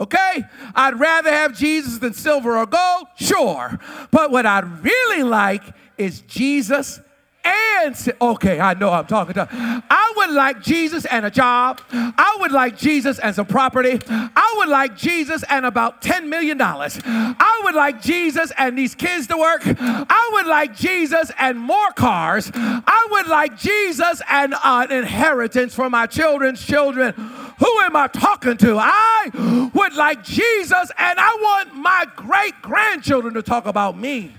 [0.00, 0.42] Okay?
[0.74, 3.78] I'd rather have Jesus than silver or gold, sure.
[4.10, 5.62] But what I'd really like
[5.96, 7.00] is Jesus
[7.44, 9.48] and say, okay, I know I'm talking to.
[9.50, 11.80] I would like Jesus and a job.
[11.92, 14.00] I would like Jesus and some property.
[14.08, 16.60] I would like Jesus and about $10 million.
[16.60, 19.62] I would like Jesus and these kids to work.
[19.66, 22.50] I would like Jesus and more cars.
[22.54, 27.12] I would like Jesus and an inheritance for my children's children.
[27.58, 28.78] Who am I talking to?
[28.78, 34.32] I would like Jesus and I want my great grandchildren to talk about me.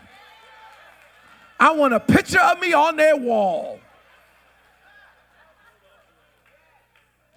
[1.60, 3.80] I want a picture of me on their wall.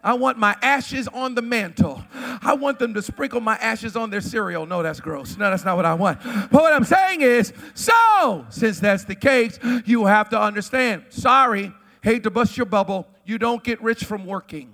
[0.03, 2.03] I want my ashes on the mantle.
[2.15, 4.65] I want them to sprinkle my ashes on their cereal.
[4.65, 5.37] No, that's gross.
[5.37, 6.23] No, that's not what I want.
[6.23, 11.05] But what I'm saying is, so since that's the case, you have to understand.
[11.11, 13.07] Sorry, hate to bust your bubble.
[13.25, 14.73] You don't get rich from working.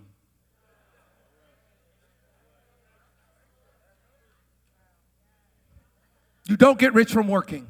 [6.47, 7.67] You don't get rich from working.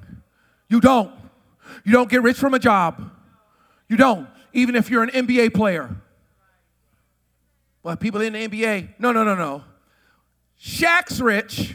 [0.69, 1.13] You don't.
[1.85, 3.11] You don't get rich from a job.
[3.89, 5.95] You don't, even if you're an NBA player.
[7.83, 9.63] Well, people in the NBA, no, no, no, no.
[10.61, 11.75] Shaq's rich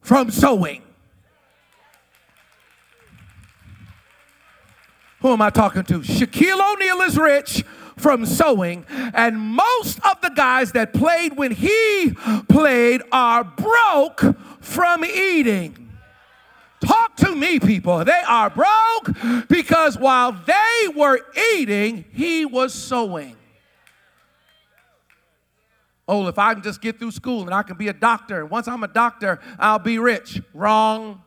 [0.00, 0.82] from sowing.
[5.20, 6.00] Who am I talking to?
[6.00, 7.64] Shaquille O'Neal is rich
[7.96, 12.12] from sowing, and most of the guys that played when he
[12.48, 14.24] played are broke
[14.60, 15.81] from eating.
[16.82, 18.04] Talk to me, people.
[18.04, 21.20] They are broke because while they were
[21.54, 23.36] eating, he was sowing.
[26.08, 28.50] Oh, if I can just get through school and I can be a doctor, and
[28.50, 30.42] once I'm a doctor, I'll be rich.
[30.52, 31.22] Wrong.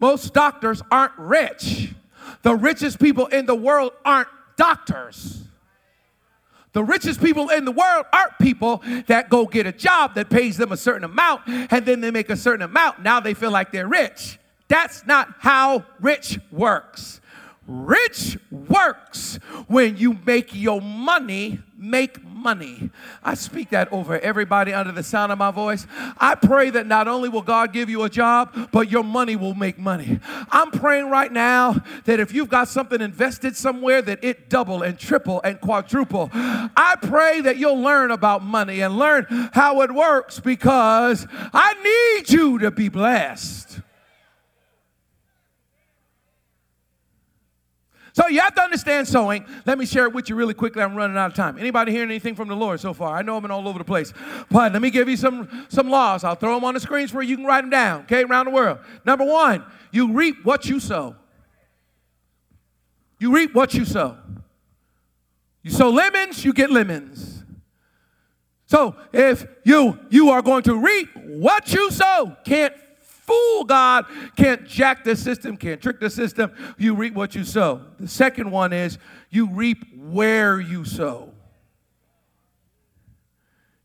[0.00, 1.92] Most doctors aren't rich.
[2.42, 5.45] The richest people in the world aren't doctors.
[6.76, 10.58] The richest people in the world aren't people that go get a job that pays
[10.58, 13.00] them a certain amount and then they make a certain amount.
[13.00, 14.38] Now they feel like they're rich.
[14.68, 17.22] That's not how rich works.
[17.66, 19.36] Rich works
[19.68, 22.90] when you make your money make money.
[23.24, 25.84] I speak that over everybody under the sound of my voice.
[26.16, 29.54] I pray that not only will God give you a job, but your money will
[29.54, 30.20] make money.
[30.52, 34.96] I'm praying right now that if you've got something invested somewhere, that it double and
[34.96, 36.30] triple and quadruple.
[36.32, 42.30] I pray that you'll learn about money and learn how it works because I need
[42.30, 43.80] you to be blessed.
[48.16, 49.44] So you have to understand sowing.
[49.66, 50.82] Let me share it with you really quickly.
[50.82, 51.58] I'm running out of time.
[51.58, 53.14] Anybody hearing anything from the Lord so far?
[53.14, 54.14] I know I've been all over the place.
[54.50, 56.24] But let me give you some, some laws.
[56.24, 57.28] I'll throw them on the screens for you.
[57.28, 58.78] You can write them down, okay, around the world.
[59.04, 61.14] Number one, you reap what you sow.
[63.18, 64.16] You reap what you sow.
[65.62, 67.44] You sow lemons, you get lemons.
[68.64, 72.72] So if you you are going to reap what you sow, can't
[73.26, 74.06] fool God,
[74.36, 76.52] can't jack the system, can't trick the system.
[76.78, 77.82] You reap what you sow.
[77.98, 78.98] The second one is
[79.30, 81.32] you reap where you sow.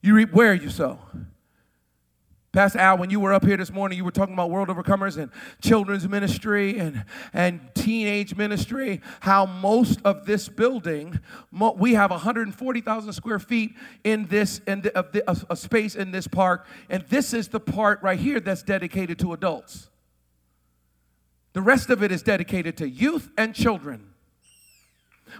[0.01, 0.99] You reap where you sow.
[2.53, 5.15] Pastor Al, when you were up here this morning, you were talking about World Overcomers
[5.15, 5.31] and
[5.61, 8.99] children's ministry and, and teenage ministry.
[9.21, 11.21] How most of this building,
[11.77, 16.67] we have 140,000 square feet in this, in the, of the, space in this park,
[16.89, 19.89] and this is the part right here that's dedicated to adults.
[21.53, 24.10] The rest of it is dedicated to youth and children.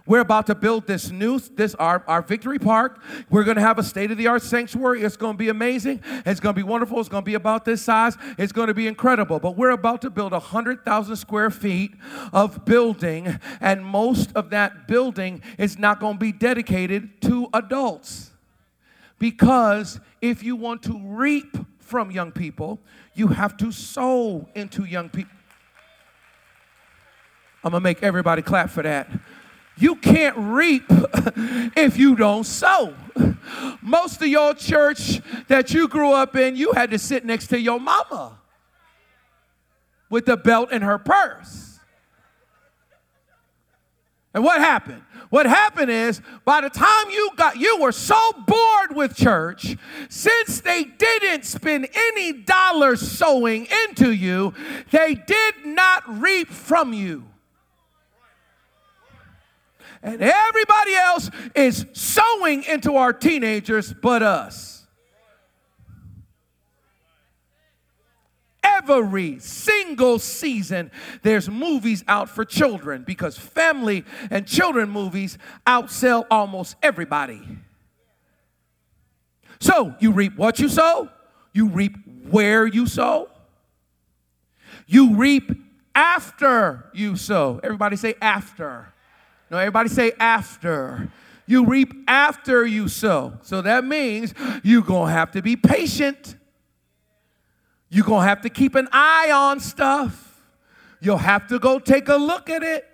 [0.06, 3.02] We're about to build this new, this our, our victory park.
[3.30, 5.02] We're to have a state-of-the-art sanctuary.
[5.04, 6.02] It's to be amazing.
[6.26, 7.00] It's to be wonderful.
[7.00, 8.18] It's to be about this size.
[8.38, 9.40] It's to be incredible.
[9.40, 11.96] But we're about to build a 100,000 square feet
[12.34, 18.32] of building, and most of that building is not to be dedicated to adults.
[19.20, 22.80] Because if you want to reap from young people,
[23.14, 25.36] you have to sow into young people.
[27.64, 29.08] I'm to make everybody clap for that.
[29.78, 32.94] You can't reap if you don't sow.
[33.82, 37.60] Most of your church that you grew up in, you had to sit next to
[37.60, 38.38] your mama
[40.10, 41.80] with the belt in her purse.
[44.34, 45.02] And what happened?
[45.30, 49.78] What happened is by the time you got you were so bored with church,
[50.10, 54.54] since they didn't spend any dollars sowing into you,
[54.92, 57.26] they did not reap from you
[60.04, 64.86] and everybody else is sowing into our teenagers but us.
[68.64, 70.92] Every single season,
[71.22, 75.38] there's movies out for children because family and children movies
[75.68, 77.42] outsell almost everybody.
[79.60, 81.10] So you reap what you sow,
[81.54, 81.96] you reap
[82.30, 83.30] where you sow,
[84.88, 85.52] you reap
[85.94, 87.60] after you sow.
[87.64, 88.91] Everybody say after.
[89.52, 91.12] No, everybody say after.
[91.46, 93.34] You reap after you sow.
[93.42, 94.34] So that means
[94.64, 96.38] you're going to have to be patient.
[97.90, 100.42] You're going to have to keep an eye on stuff.
[101.02, 102.88] You'll have to go take a look at it.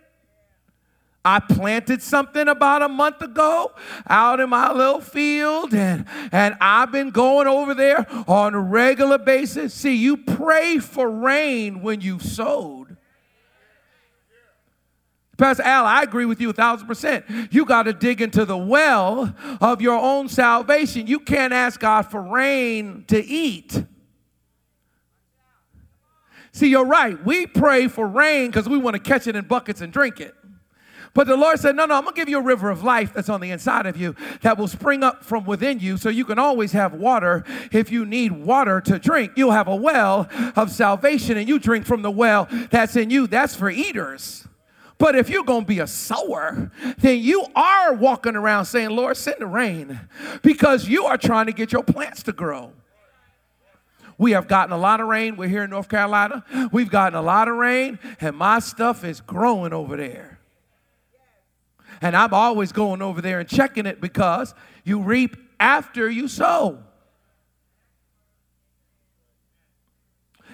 [1.23, 3.73] I planted something about a month ago
[4.09, 9.17] out in my little field, and, and I've been going over there on a regular
[9.17, 9.73] basis.
[9.73, 12.76] See, you pray for rain when you sowed.
[15.37, 17.25] Pastor Al, I agree with you a thousand percent.
[17.51, 21.05] You got to dig into the well of your own salvation.
[21.05, 23.83] You can't ask God for rain to eat.
[26.51, 27.23] See, you're right.
[27.23, 30.33] We pray for rain because we want to catch it in buckets and drink it.
[31.13, 33.13] But the Lord said, No, no, I'm going to give you a river of life
[33.13, 36.25] that's on the inside of you that will spring up from within you so you
[36.25, 39.33] can always have water if you need water to drink.
[39.35, 43.27] You'll have a well of salvation and you drink from the well that's in you.
[43.27, 44.46] That's for eaters.
[44.97, 49.15] But if you're going to be a sower, then you are walking around saying, Lord,
[49.15, 49.99] send the rain
[50.41, 52.71] because you are trying to get your plants to grow.
[54.17, 55.37] We have gotten a lot of rain.
[55.37, 56.43] We're here in North Carolina.
[56.71, 60.39] We've gotten a lot of rain, and my stuff is growing over there.
[62.01, 66.83] And I'm always going over there and checking it because you reap after you sow.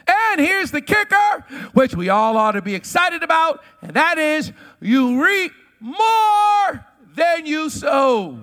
[0.08, 4.52] And here's the kicker, which we all ought to be excited about, and that is
[4.82, 6.86] you reap more
[7.16, 8.40] than you sow.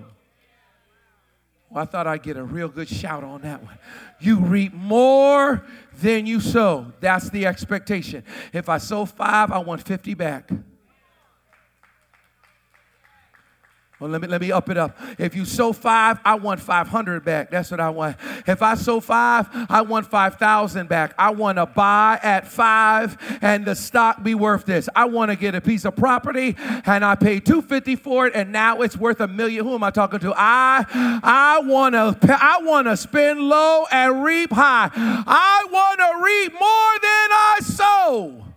[1.71, 3.79] Well, I thought I'd get a real good shout on that one.
[4.19, 5.65] You reap more
[6.01, 6.93] than you sow.
[7.01, 8.25] That's the expectation.
[8.53, 10.51] If I sow five, I want 50 back.
[14.01, 14.97] Well, let me let me up it up.
[15.19, 17.51] If you sow five, I want five hundred back.
[17.51, 18.17] That's what I want.
[18.47, 21.15] If I sow five, I want five thousand back.
[21.19, 24.89] I want to buy at five and the stock be worth this.
[24.97, 28.33] I want to get a piece of property and I paid two fifty for it,
[28.35, 29.67] and now it's worth a million.
[29.67, 30.33] Who am I talking to?
[30.35, 30.87] I
[31.23, 34.91] I want to I want to spend low and reap high.
[34.95, 36.61] I want to reap more
[37.03, 38.50] than I sow.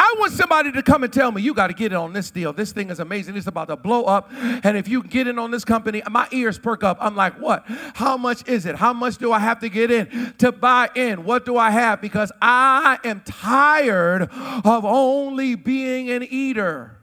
[0.00, 2.30] I want somebody to come and tell me, you got to get in on this
[2.30, 2.52] deal.
[2.52, 3.36] This thing is amazing.
[3.36, 4.30] It's about to blow up.
[4.32, 6.98] And if you get in on this company, my ears perk up.
[7.00, 7.64] I'm like, what?
[7.94, 8.76] How much is it?
[8.76, 11.24] How much do I have to get in to buy in?
[11.24, 12.00] What do I have?
[12.00, 16.97] Because I am tired of only being an eater.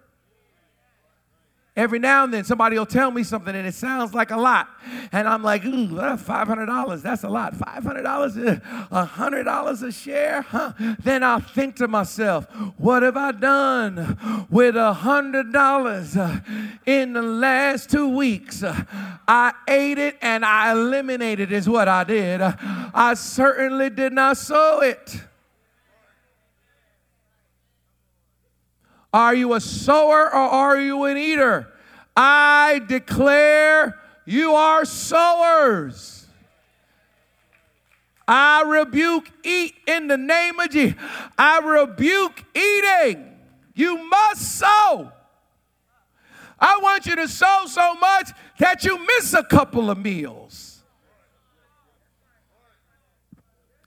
[1.76, 4.70] Every now and then somebody will tell me something and it sounds like a lot.
[5.12, 7.54] And I'm like, ooh, uh, $500, that's a lot.
[7.54, 9.48] $500, $100
[9.84, 10.42] uh, a share?
[10.44, 10.72] Huh?
[11.04, 12.46] Then I'll think to myself,
[12.78, 16.40] what have I done with $100 uh,
[16.86, 18.64] in the last two weeks?
[19.28, 22.42] I ate it and I eliminated is what I did.
[22.42, 25.26] I certainly did not sow it.
[29.16, 31.72] Are you a sower or are you an eater?
[32.18, 36.28] I declare you are sowers.
[38.28, 41.00] I rebuke eat in the name of Jesus.
[41.38, 43.38] I rebuke eating.
[43.74, 45.14] You must sow.
[46.60, 50.65] I want you to sow so much that you miss a couple of meals.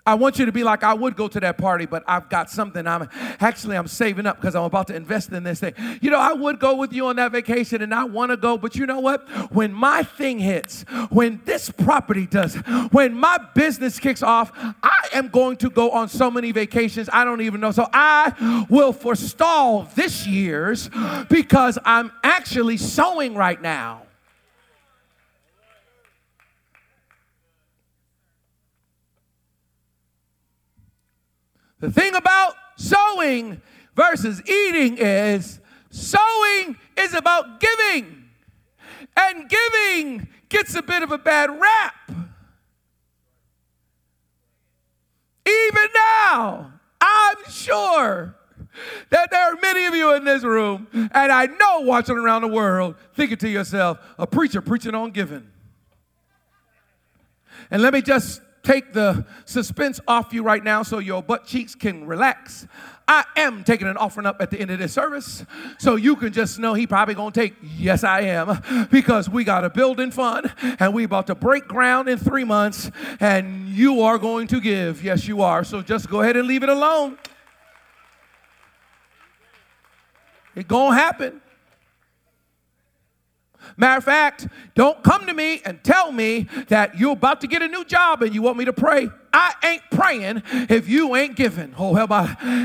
[0.08, 2.48] I want you to be like, I would go to that party, but I've got
[2.48, 2.86] something.
[2.86, 5.74] I'm actually I'm saving up because I'm about to invest in this thing.
[6.00, 8.56] You know, I would go with you on that vacation and I want to go,
[8.56, 9.28] but you know what?
[9.52, 12.54] When my thing hits, when this property does,
[12.90, 14.50] when my business kicks off,
[14.82, 17.10] I am going to go on so many vacations.
[17.12, 17.72] I don't even know.
[17.72, 20.88] So I will forestall this year's
[21.28, 24.07] because I'm actually sowing right now.
[31.80, 33.60] The thing about sowing
[33.94, 35.60] versus eating is
[35.90, 38.24] sowing is about giving,
[39.16, 41.94] and giving gets a bit of a bad rap.
[45.46, 48.34] Even now, I'm sure
[49.10, 52.48] that there are many of you in this room, and I know watching around the
[52.48, 55.48] world, thinking to yourself, a preacher preaching on giving.
[57.70, 61.74] And let me just take the suspense off you right now so your butt cheeks
[61.74, 62.66] can relax.
[63.08, 65.46] I am taking an offering up at the end of this service.
[65.78, 69.64] So you can just know he probably gonna take, yes, I am, because we got
[69.64, 72.90] a building fund and we about to break ground in three months,
[73.20, 75.02] and you are going to give.
[75.02, 75.64] Yes, you are.
[75.64, 77.16] So just go ahead and leave it alone.
[80.54, 81.40] It gonna happen.
[83.76, 87.62] Matter of fact, don't come to me and tell me that you're about to get
[87.62, 89.08] a new job and you want me to pray.
[89.32, 91.74] I ain't praying if you ain't giving.
[91.78, 92.08] Oh, hell,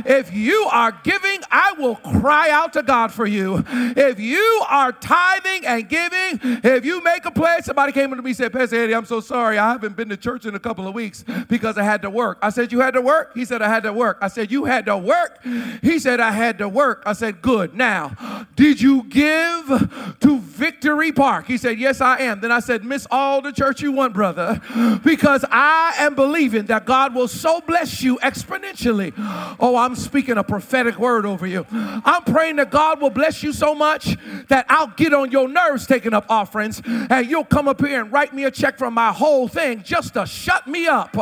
[0.06, 3.64] if you are giving, I will cry out to God for you.
[3.68, 8.32] If you are tithing and giving, if you make a pledge, somebody came to me
[8.32, 9.58] and said, Pastor Eddie, I'm so sorry.
[9.58, 12.38] I haven't been to church in a couple of weeks because I had to work.
[12.42, 13.34] I said, You had to work?
[13.34, 14.18] He said, I had to work.
[14.22, 15.44] I said, You had to work?
[15.82, 17.04] He said, I had to work.
[17.06, 17.74] I said, Good.
[17.74, 21.48] Now, did you give to Victory Park?
[21.48, 22.42] He said, Yes, I am.
[22.42, 24.62] Then I said, Miss all the church you want, brother,
[25.04, 29.14] because I am believing believing that God will so bless you exponentially.
[29.60, 31.66] Oh, I'm speaking a prophetic word over you.
[31.72, 34.16] I'm praying that God will bless you so much
[34.50, 38.12] that I'll get on your nerves taking up offerings and you'll come up here and
[38.12, 41.16] write me a check from my whole thing just to shut me up.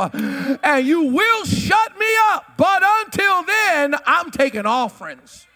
[0.63, 2.53] And you will shut me up.
[2.57, 5.47] But until then, I'm taking offerings.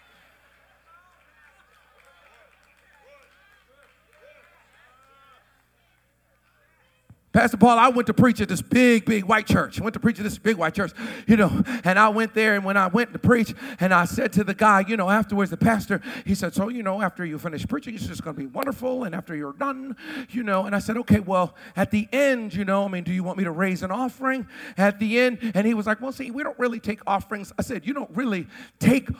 [7.36, 9.78] Pastor Paul, I went to preach at this big, big white church.
[9.78, 10.92] I went to preach at this big white church,
[11.26, 14.32] you know, and I went there, and when I went to preach, and I said
[14.32, 17.38] to the guy, you know, afterwards, the pastor, he said, so, you know, after you
[17.38, 19.96] finish preaching, it's just going to be wonderful, and after you're done,
[20.30, 23.12] you know, and I said, okay, well, at the end, you know, I mean, do
[23.12, 24.46] you want me to raise an offering
[24.78, 25.52] at the end?
[25.54, 27.52] And he was like, well, see, we don't really take offerings.
[27.58, 28.46] I said, you don't really
[28.78, 29.10] take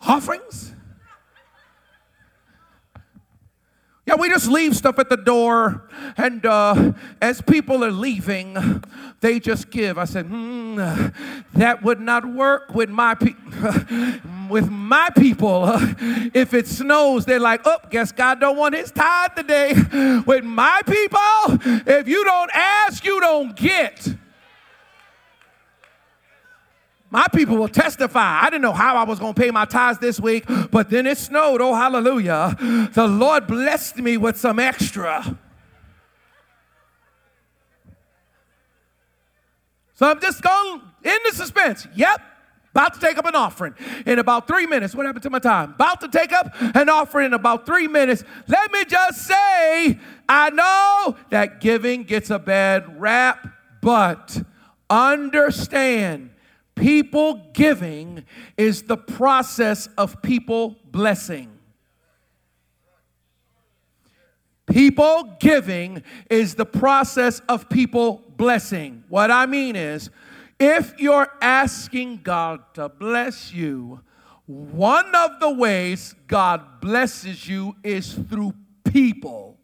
[0.00, 0.72] offerings?
[4.10, 5.84] Yeah, we just leave stuff at the door,
[6.16, 8.82] and uh, as people are leaving,
[9.20, 9.98] they just give.
[9.98, 10.74] I said, hmm,
[11.54, 13.40] that would not work with my people.
[14.50, 15.62] with my people,
[16.34, 19.74] if it snows, they're like, oh, guess God don't want his tithe today.
[20.26, 24.08] With my people, if you don't ask, you don't get.
[27.10, 28.40] My people will testify.
[28.42, 31.06] I didn't know how I was going to pay my tithes this week, but then
[31.06, 31.60] it snowed.
[31.60, 32.56] Oh, hallelujah.
[32.94, 35.36] The Lord blessed me with some extra.
[39.94, 41.86] So I'm just going in the suspense.
[41.94, 42.22] Yep.
[42.72, 43.74] About to take up an offering
[44.06, 44.94] in about three minutes.
[44.94, 45.72] What happened to my time?
[45.72, 48.22] About to take up an offering in about three minutes.
[48.46, 49.98] Let me just say,
[50.28, 53.44] I know that giving gets a bad rap,
[53.82, 54.40] but
[54.88, 56.30] understand
[56.80, 58.24] People giving
[58.56, 61.50] is the process of people blessing.
[64.66, 69.04] People giving is the process of people blessing.
[69.10, 70.08] What I mean is,
[70.58, 74.00] if you're asking God to bless you,
[74.46, 78.54] one of the ways God blesses you is through
[78.84, 79.59] people.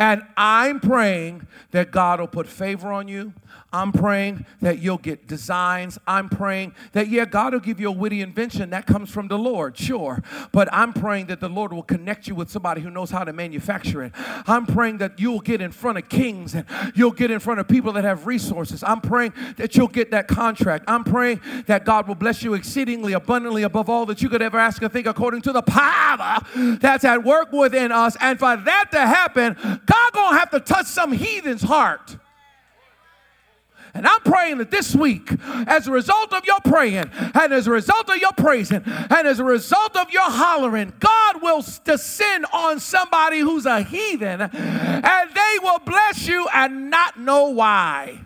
[0.00, 3.34] And I'm praying that God will put favor on you.
[3.72, 5.96] I'm praying that you'll get designs.
[6.04, 8.70] I'm praying that, yeah, God will give you a witty invention.
[8.70, 10.22] That comes from the Lord, sure.
[10.50, 13.32] But I'm praying that the Lord will connect you with somebody who knows how to
[13.32, 14.12] manufacture it.
[14.16, 16.66] I'm praying that you'll get in front of kings and
[16.96, 18.82] you'll get in front of people that have resources.
[18.82, 20.84] I'm praying that you'll get that contract.
[20.88, 24.58] I'm praying that God will bless you exceedingly abundantly above all that you could ever
[24.58, 26.40] ask or think according to the power
[26.80, 28.16] that's at work within us.
[28.20, 29.54] And for that to happen,
[29.86, 32.16] God gonna have to touch some heathen's heart.
[33.94, 35.30] And I'm praying that this week,
[35.66, 39.38] as a result of your praying, and as a result of your praising, and as
[39.38, 45.58] a result of your hollering, God will descend on somebody who's a heathen, and they
[45.62, 48.20] will bless you and not know why.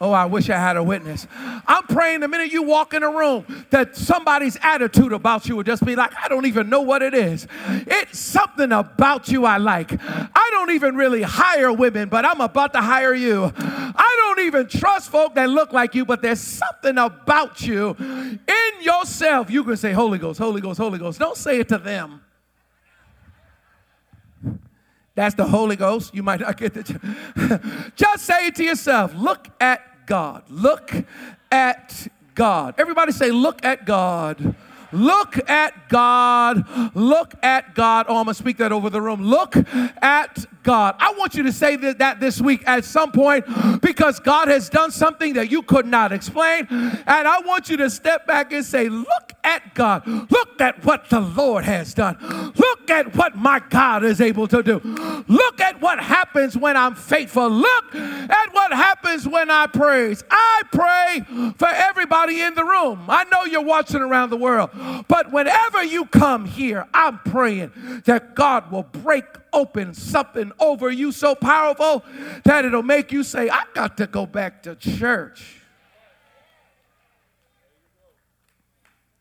[0.00, 1.26] Oh, I wish I had a witness.
[1.66, 5.62] I'm praying the minute you walk in a room that somebody's attitude about you will
[5.62, 7.46] just be like, I don't even know what it is.
[7.68, 9.92] It's something about you I like.
[10.00, 13.52] I don't even really hire women, but I'm about to hire you.
[13.56, 18.82] I don't even trust folk that look like you, but there's something about you in
[18.82, 19.48] yourself.
[19.48, 21.20] You can say, Holy Ghost, Holy Ghost, Holy Ghost.
[21.20, 22.20] Don't say it to them.
[25.14, 26.14] That's the Holy Ghost.
[26.14, 26.90] You might not get it.
[27.96, 29.14] Just say it to yourself.
[29.14, 30.42] Look at God.
[30.48, 30.92] Look
[31.52, 32.74] at God.
[32.78, 34.54] Everybody say, Look at God.
[34.92, 36.94] Look at God.
[36.94, 38.06] Look at God.
[38.08, 39.22] Oh, I'm going to speak that over the room.
[39.22, 39.56] Look
[40.02, 40.96] at God.
[40.98, 43.44] I want you to say that this week at some point
[43.80, 46.66] because God has done something that you could not explain.
[46.70, 50.06] And I want you to step back and say, Look at God.
[50.06, 52.16] Look at what the Lord has done.
[52.56, 54.80] Look at what my God is able to do.
[55.28, 57.48] Look at what happens when I'm faithful.
[57.48, 60.24] Look at what happens when I praise.
[60.30, 63.04] I pray for everybody in the room.
[63.08, 64.70] I know you're watching around the world.
[65.08, 67.72] But whenever you come here, I'm praying
[68.06, 69.24] that God will break
[69.54, 72.04] open something over you so powerful
[72.44, 75.62] that it'll make you say, I got to go back to church.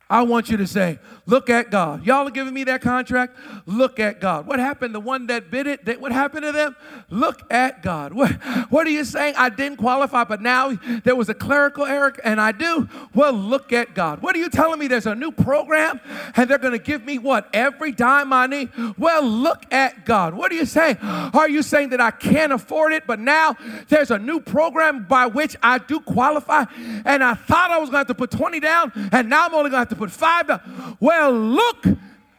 [0.10, 2.06] I want you to say, Look at God.
[2.06, 3.38] Y'all are giving me that contract?
[3.66, 4.46] Look at God.
[4.46, 4.94] What happened?
[4.94, 6.76] The one that bid it, what happened to them?
[7.10, 8.14] Look at God.
[8.14, 8.32] What,
[8.70, 9.36] what are you saying?
[9.38, 10.74] I didn't qualify, but now
[11.06, 12.90] there was a clerical error and I do?
[13.16, 14.22] Well, look at God.
[14.22, 14.88] What are you telling me?
[14.88, 16.02] There's a new program
[16.36, 17.50] and they're going to give me what?
[17.54, 18.70] Every dime I need?
[18.98, 20.34] Well, look at God.
[20.34, 20.98] What are you saying?
[21.02, 23.56] Are you saying that I can't afford it, but now
[23.88, 26.66] there's a new program by which I do qualify
[27.06, 29.54] and I thought I was going to have to put 20 down and now I'm
[29.54, 30.98] only going to have to put five down?
[31.00, 31.86] Well, look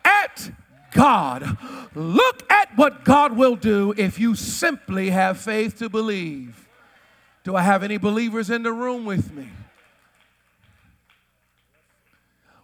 [0.04, 0.50] at
[0.92, 1.56] God.
[1.94, 6.68] Look at what God will do if you simply have faith to believe.
[7.42, 9.50] Do I have any believers in the room with me?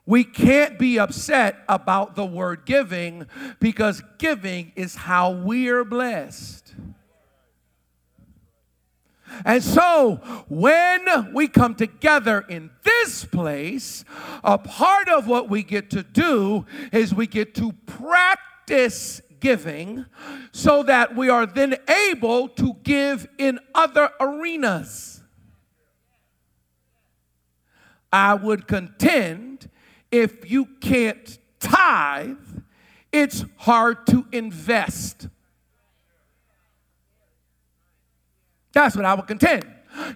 [0.07, 3.27] We can't be upset about the word giving
[3.61, 6.70] because giving is how we're blessed.
[9.45, 10.17] And so,
[10.49, 14.05] when we come together in this place,
[14.45, 20.05] a part of what we get to do is we get to practice giving
[20.53, 21.77] so that we are then
[22.11, 25.23] able to give in other arenas.
[28.13, 29.71] I would contend
[30.11, 32.37] if you can't tithe,
[33.13, 35.29] it's hard to invest.
[38.73, 39.65] That's what I would contend.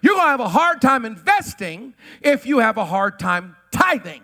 [0.03, 4.23] You're going to have a hard time investing if you have a hard time tithing.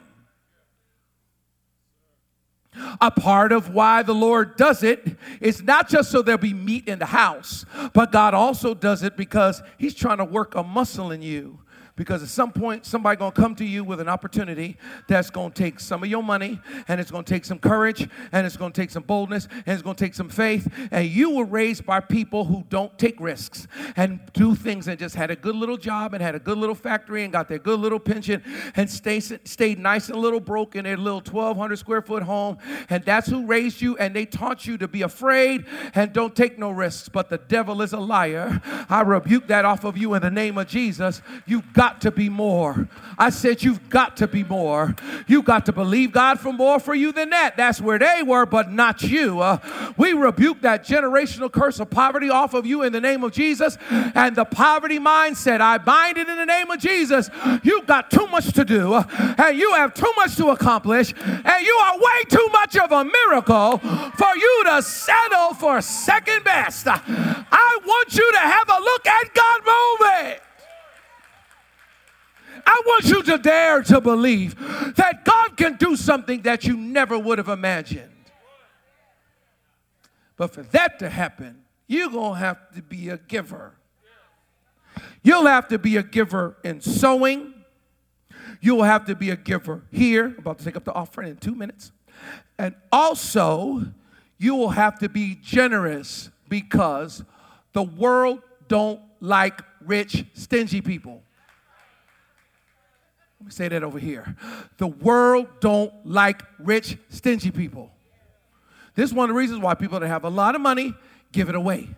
[3.01, 6.87] A part of why the Lord does it is not just so there'll be meat
[6.87, 11.11] in the house, but God also does it because He's trying to work a muscle
[11.11, 11.59] in you
[12.01, 15.79] because at some point somebody gonna come to you with an opportunity that's gonna take
[15.79, 19.03] some of your money and it's gonna take some courage and it's gonna take some
[19.03, 20.67] boldness and it's gonna take some faith.
[20.91, 25.15] And you were raised by people who don't take risks and do things and just
[25.15, 27.79] had a good little job and had a good little factory and got their good
[27.79, 28.43] little pension
[28.77, 32.57] and stay, stayed nice and little broke in their little 1200 square foot home.
[32.89, 36.59] And that's who raised you and they taught you to be afraid and don't take
[36.59, 37.11] no risks.
[37.11, 38.63] But the devil is a liar.
[38.89, 41.21] I rebuke that off of you in the name of jesus.
[41.45, 42.89] You got got to be more.
[43.19, 44.95] I said, You've got to be more.
[45.27, 47.57] You got to believe God for more for you than that.
[47.57, 49.41] That's where they were, but not you.
[49.41, 49.59] Uh,
[49.97, 53.77] we rebuke that generational curse of poverty off of you in the name of Jesus
[53.91, 55.61] and the poverty mindset.
[55.61, 57.29] I bind it in the name of Jesus.
[57.65, 61.67] You've got too much to do uh, and you have too much to accomplish and
[61.67, 66.87] you are way too much of a miracle for you to settle for second best.
[66.87, 70.41] I want you to have a look at God moving.
[72.67, 74.57] I want you to dare to believe
[74.97, 78.11] that God can do something that you never would have imagined.
[80.37, 83.75] But for that to happen, you're going to have to be a giver.
[85.23, 87.53] You'll have to be a giver in sowing.
[88.61, 90.27] You'll have to be a giver here.
[90.27, 91.93] I'm about to take up the offering in two minutes.
[92.59, 93.83] And also,
[94.39, 97.23] you will have to be generous because
[97.73, 101.23] the world don't like rich, stingy people.
[103.41, 104.37] Let me say that over here.
[104.77, 107.91] The world don't like rich, stingy people.
[108.95, 110.93] This is one of the reasons why people that have a lot of money
[111.33, 111.89] give it away.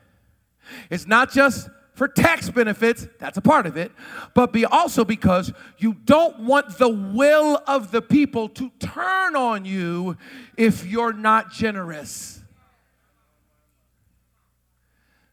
[0.89, 3.93] It's not just for tax benefits, that's a part of it,
[4.35, 9.65] but be also because you don't want the will of the people to turn on
[9.65, 10.17] you
[10.57, 12.41] if you're not generous.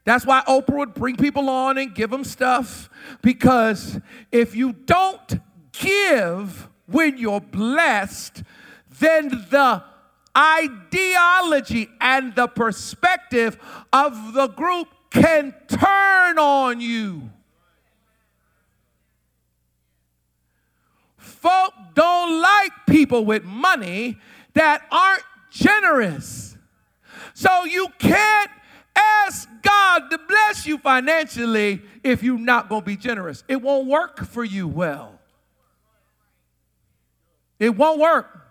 [0.06, 2.90] That's why Oprah would bring people on and give them stuff
[3.22, 4.00] because
[4.32, 5.40] if you don't
[5.80, 8.44] give when you're blessed,
[9.00, 9.84] then the
[10.38, 13.58] ideology and the perspective
[13.92, 17.30] of the group can turn on you.
[21.18, 24.18] Folk don't like people with money
[24.54, 26.58] that aren't generous.
[27.34, 28.52] So you can't
[28.96, 33.44] ask God to bless you financially if you're not going to be generous.
[33.48, 35.19] It won't work for you well.
[37.60, 38.48] It won't work.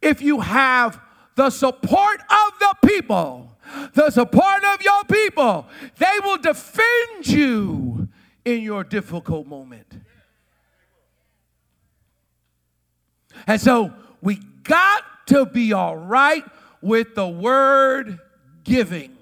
[0.00, 1.00] If you have
[1.34, 3.56] the support of the people,
[3.94, 5.66] the support of your people,
[5.98, 8.08] they will defend you
[8.44, 9.86] in your difficult moment.
[13.46, 16.44] And so we got to be all right
[16.82, 18.18] with the word
[18.64, 19.16] giving.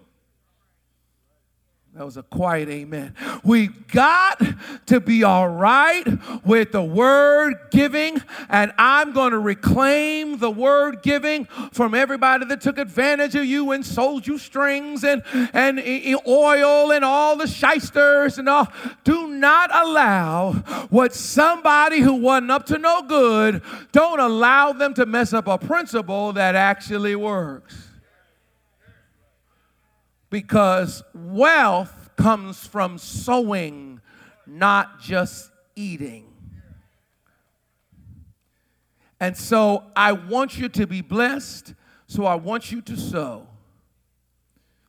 [1.98, 3.16] That was a quiet amen.
[3.42, 4.40] We've got
[4.86, 6.06] to be all right
[6.44, 12.60] with the word giving, and I'm going to reclaim the word giving from everybody that
[12.60, 15.80] took advantage of you and sold you strings and, and
[16.24, 18.68] oil and all the shysters and all.
[19.02, 20.52] Do not allow
[20.90, 25.58] what somebody who wasn't up to no good, don't allow them to mess up a
[25.58, 27.87] principle that actually works
[30.30, 34.00] because wealth comes from sowing,
[34.46, 36.24] not just eating.
[39.20, 41.74] And so I want you to be blessed,
[42.06, 43.48] so I want you to sow.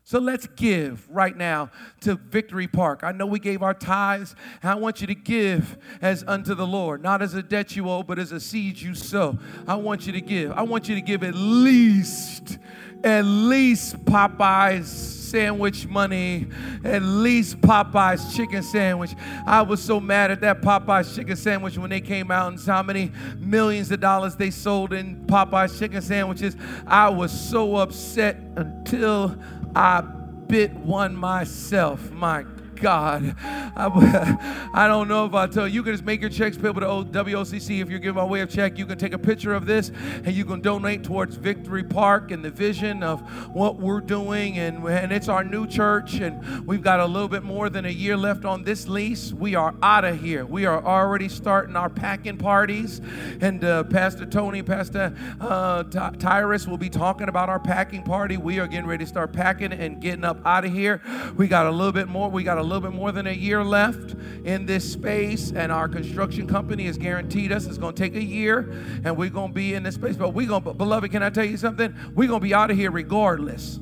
[0.10, 1.70] So let's give right now
[2.02, 3.02] to Victory Park.
[3.04, 6.66] I know we gave our tithes, and I want you to give as unto the
[6.66, 9.38] Lord, not as a debt you owe, but as a seed you sow.
[9.68, 10.52] I want you to give.
[10.52, 12.58] I want you to give at least,
[13.04, 14.89] at least Popeye's
[15.30, 16.47] sandwich money,
[16.84, 19.12] at least Popeye's chicken sandwich.
[19.45, 22.84] I was so mad at that Popeye's chicken sandwich when they came out and how
[22.84, 26.56] many millions of dollars they sold in Popeye's chicken sandwiches.
[26.88, 29.38] I was so upset until
[29.76, 32.10] I bit one myself.
[32.12, 32.43] My
[32.80, 33.36] God.
[33.41, 36.82] I, I don't know if I tell you, you can just make your checks payable
[36.82, 37.82] to WOCC.
[37.82, 39.91] If you're giving way of check, you can take a picture of this
[40.23, 43.21] and you can donate towards Victory Park and the vision of
[43.55, 44.57] what we're doing.
[44.57, 47.89] And, and it's our new church, and we've got a little bit more than a
[47.89, 49.34] year left on this lease.
[49.34, 50.45] We are out of here.
[50.45, 53.01] We are already starting our packing parties.
[53.41, 58.38] And uh, Pastor Tony, Pastor uh, Tyrus will be talking about our packing party.
[58.38, 61.01] We are getting ready to start packing and getting up out of here.
[61.36, 62.30] We got a little bit more.
[62.30, 64.15] We got a little bit more than a year left
[64.45, 68.24] in this space, and our construction company has guaranteed us it's going to take a
[68.24, 68.72] year,
[69.03, 70.15] and we're going to be in this space.
[70.15, 71.93] But we're going, to beloved, can I tell you something?
[72.15, 73.80] We're going to be out of here regardless.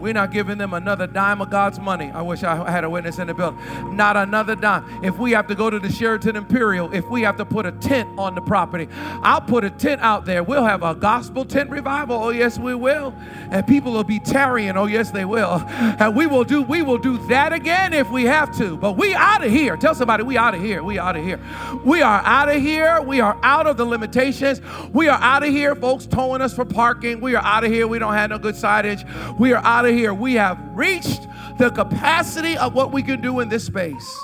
[0.00, 2.10] We're not giving them another dime of God's money.
[2.10, 3.60] I wish I had a witness in the building.
[3.96, 5.04] Not another dime.
[5.04, 7.72] If we have to go to the Sheraton Imperial, if we have to put a
[7.72, 8.88] tent on the property,
[9.22, 10.42] I'll put a tent out there.
[10.42, 12.16] We'll have a gospel tent revival.
[12.16, 13.14] Oh yes, we will.
[13.50, 14.76] And people will be tarrying.
[14.76, 15.62] Oh yes, they will.
[15.68, 18.76] And we will do we will do that again if we have to.
[18.76, 19.76] But we out of here.
[19.76, 20.82] Tell somebody we out of here.
[20.82, 21.40] We out of here.
[21.84, 23.02] We are out of here.
[23.02, 24.60] We are out of the limitations.
[24.92, 25.74] We are out of here.
[25.74, 27.20] Folks towing us for parking.
[27.20, 27.86] We are out of here.
[27.86, 29.06] We don't have no good signage.
[29.38, 30.14] We are out of here.
[30.14, 31.26] We have reached
[31.58, 34.18] the capacity of what we can do in this space.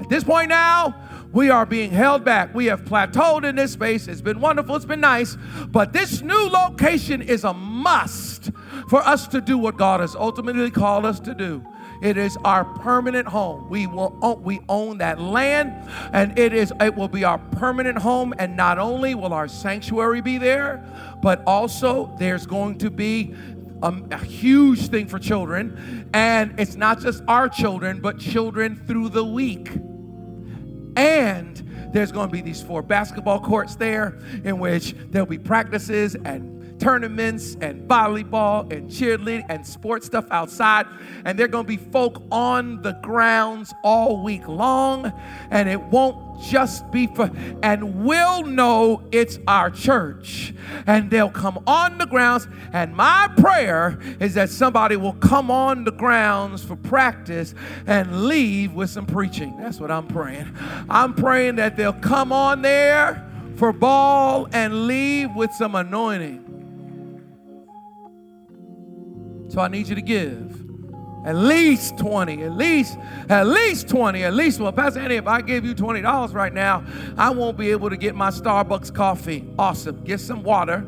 [0.00, 0.94] At this point now,
[1.32, 2.54] we are being held back.
[2.54, 4.08] We have plateaued in this space.
[4.08, 5.36] It's been wonderful, it's been nice,
[5.68, 8.50] but this new location is a must
[8.88, 11.64] for us to do what God has ultimately called us to do.
[12.02, 13.70] It is our permanent home.
[13.70, 17.98] We will own, we own that land, and it is it will be our permanent
[17.98, 18.34] home.
[18.38, 20.84] And not only will our sanctuary be there,
[21.22, 23.34] but also there's going to be
[23.82, 26.10] a, a, huge thing for children.
[26.12, 29.70] And it's not just our children, but children through the week.
[30.96, 31.56] And
[31.92, 36.61] there's going to be these four basketball courts there in which there'll be practices and
[36.82, 40.86] tournaments and volleyball and cheerleading and sports stuff outside.
[41.24, 45.12] And there are going to be folk on the grounds all week long.
[45.50, 47.30] And it won't just be for,
[47.62, 50.52] and we'll know it's our church.
[50.86, 52.48] And they'll come on the grounds.
[52.72, 57.54] And my prayer is that somebody will come on the grounds for practice
[57.86, 59.56] and leave with some preaching.
[59.58, 60.52] That's what I'm praying.
[60.90, 66.41] I'm praying that they'll come on there for ball and leave with some anointing.
[69.52, 70.64] So I need you to give
[71.26, 72.96] at least 20, at least,
[73.28, 74.58] at least 20, at least.
[74.58, 76.82] Well, Pastor Andy, if I gave you $20 right now,
[77.18, 79.46] I won't be able to get my Starbucks coffee.
[79.58, 80.02] Awesome.
[80.04, 80.86] Get some water.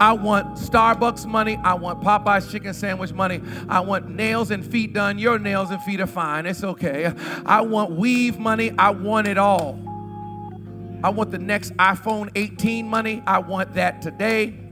[0.00, 1.58] I want Starbucks money.
[1.62, 3.42] I want Popeye's chicken sandwich money.
[3.68, 5.18] I want nails and feet done.
[5.18, 6.46] Your nails and feet are fine.
[6.46, 7.12] It's okay.
[7.44, 8.72] I want weave money.
[8.78, 9.78] I want it all.
[11.04, 13.22] I want the next iPhone 18 money.
[13.26, 14.65] I want that today.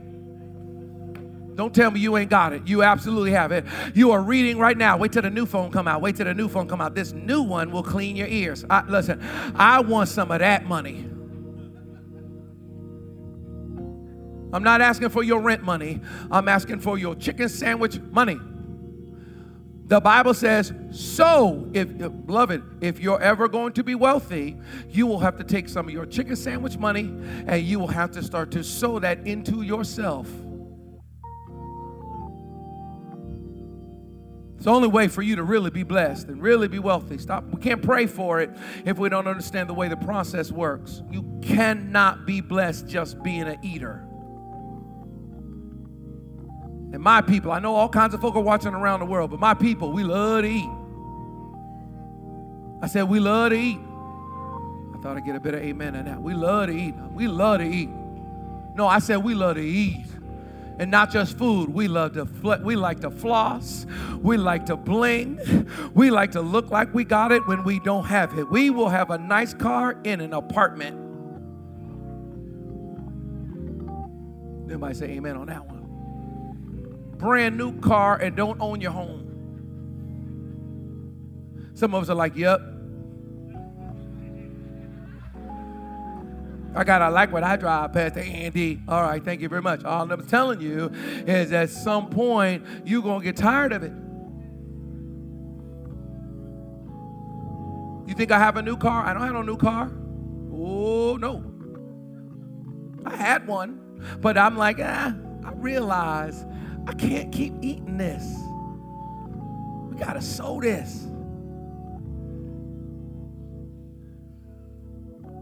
[1.55, 2.67] Don't tell me you ain't got it.
[2.67, 3.65] You absolutely have it.
[3.93, 4.97] You are reading right now.
[4.97, 6.01] Wait till the new phone come out.
[6.01, 6.95] Wait till the new phone come out.
[6.95, 8.65] This new one will clean your ears.
[8.69, 9.23] I, listen,
[9.55, 11.09] I want some of that money.
[14.53, 16.01] I'm not asking for your rent money.
[16.29, 18.37] I'm asking for your chicken sandwich money.
[19.87, 24.57] The Bible says, so if uh, beloved, if you're ever going to be wealthy,
[24.89, 27.13] you will have to take some of your chicken sandwich money
[27.47, 30.27] and you will have to start to sow that into yourself.
[34.65, 37.19] It's the only way for you to really be blessed and really be wealthy.
[37.19, 37.43] Stop.
[37.53, 38.49] We can't pray for it
[38.83, 41.03] if we don't understand the way the process works.
[41.11, 44.03] You cannot be blessed just being an eater.
[46.93, 49.39] And my people, I know all kinds of folk are watching around the world, but
[49.39, 50.71] my people, we love to eat.
[52.81, 53.77] I said, we love to eat.
[53.77, 56.19] I thought I'd get a better amen on that.
[56.19, 56.95] We love to eat.
[57.13, 57.91] We love to eat.
[58.73, 60.07] No, I said, we love to eat
[60.79, 61.69] and not just food.
[61.73, 63.85] We love to fl- we like to floss.
[64.21, 65.67] We like to bling.
[65.93, 68.49] We like to look like we got it when we don't have it.
[68.49, 71.01] We will have a nice car in an apartment.
[74.65, 77.15] Everybody say amen on that one.
[77.17, 79.21] Brand new car and don't own your home.
[81.73, 82.61] Some of us are like, yep,
[86.75, 88.81] I gotta like what I drive, Pastor Andy.
[88.89, 89.85] All right, thank you very much.
[89.85, 90.91] All I'm telling you
[91.25, 93.93] is at some point you're gonna get tired of it.
[98.07, 99.05] You think I have a new car?
[99.05, 99.89] I don't have no new car.
[100.51, 101.43] Oh no.
[103.05, 105.15] I had one, but I'm like, ah,
[105.45, 106.45] I realize
[106.87, 108.23] I can't keep eating this.
[109.89, 111.05] We gotta sow this.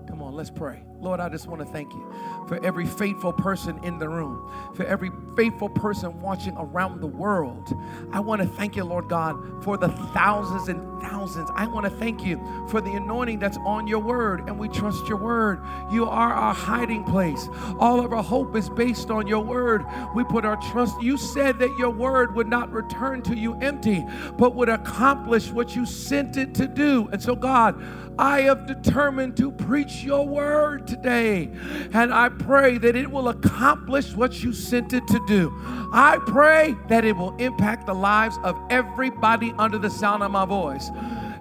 [0.08, 0.84] Come on, let's pray.
[1.04, 2.06] Lord, I just want to thank you
[2.48, 7.74] for every faithful person in the room, for every faithful person watching around the world.
[8.12, 11.50] I want to thank you, Lord God, for the thousands and thousands.
[11.56, 15.08] I want to thank you for the anointing that's on your word, and we trust
[15.08, 15.62] your word.
[15.92, 17.48] You are our hiding place.
[17.80, 19.84] All of our hope is based on your word.
[20.16, 21.02] We put our trust.
[21.02, 24.06] You said that your word would not return to you empty,
[24.38, 27.10] but would accomplish what you sent it to do.
[27.12, 27.82] And so, God,
[28.18, 31.50] I have determined to preach your word today.
[31.94, 35.54] And I pray that it will accomplish what you sent it to do.
[35.92, 40.46] I pray that it will impact the lives of everybody under the sound of my
[40.46, 40.90] voice.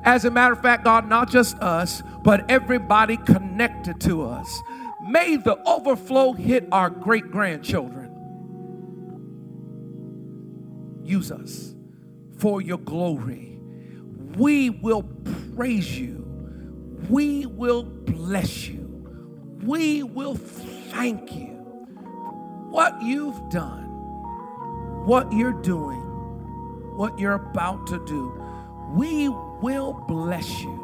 [0.05, 4.63] As a matter of fact, God, not just us, but everybody connected to us.
[5.09, 8.11] May the overflow hit our great grandchildren.
[11.05, 11.75] Use us
[12.39, 13.59] for your glory.
[14.37, 15.05] We will
[15.55, 16.25] praise you.
[17.09, 19.59] We will bless you.
[19.63, 21.52] We will thank you.
[22.73, 23.85] What you've done,
[25.05, 26.01] what you're doing,
[26.97, 28.33] what you're about to do,
[28.95, 30.75] we will bless you.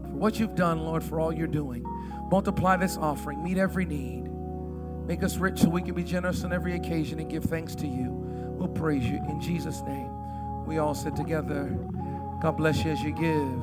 [0.00, 1.84] For what you've done, Lord, for all you're doing.
[2.30, 4.30] Multiply this offering, meet every need.
[5.06, 7.86] Make us rich so we can be generous on every occasion and give thanks to
[7.86, 8.08] you.
[8.58, 10.64] We'll praise you in Jesus' name.
[10.64, 11.66] We all sit together.
[12.40, 13.62] God bless you as you give.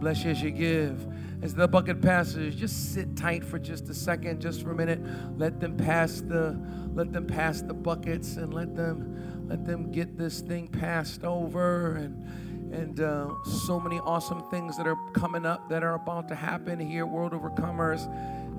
[0.00, 1.06] Bless you as you give.
[1.42, 5.00] As the bucket passes, just sit tight for just a second, just for a minute.
[5.36, 6.58] Let them pass the
[6.94, 11.96] let them pass the buckets and let them let them get this thing passed over
[11.96, 16.34] and and uh, so many awesome things that are coming up that are about to
[16.34, 18.06] happen here, World Overcomers,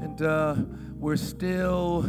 [0.02, 0.56] and uh,
[0.98, 2.04] we're still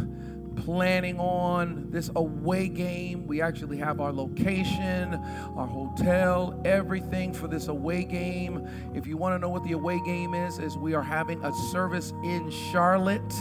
[0.55, 3.27] planning on this away game.
[3.27, 5.15] We actually have our location,
[5.55, 8.67] our hotel, everything for this away game.
[8.93, 11.53] If you want to know what the away game is, is we are having a
[11.71, 13.33] service in Charlotte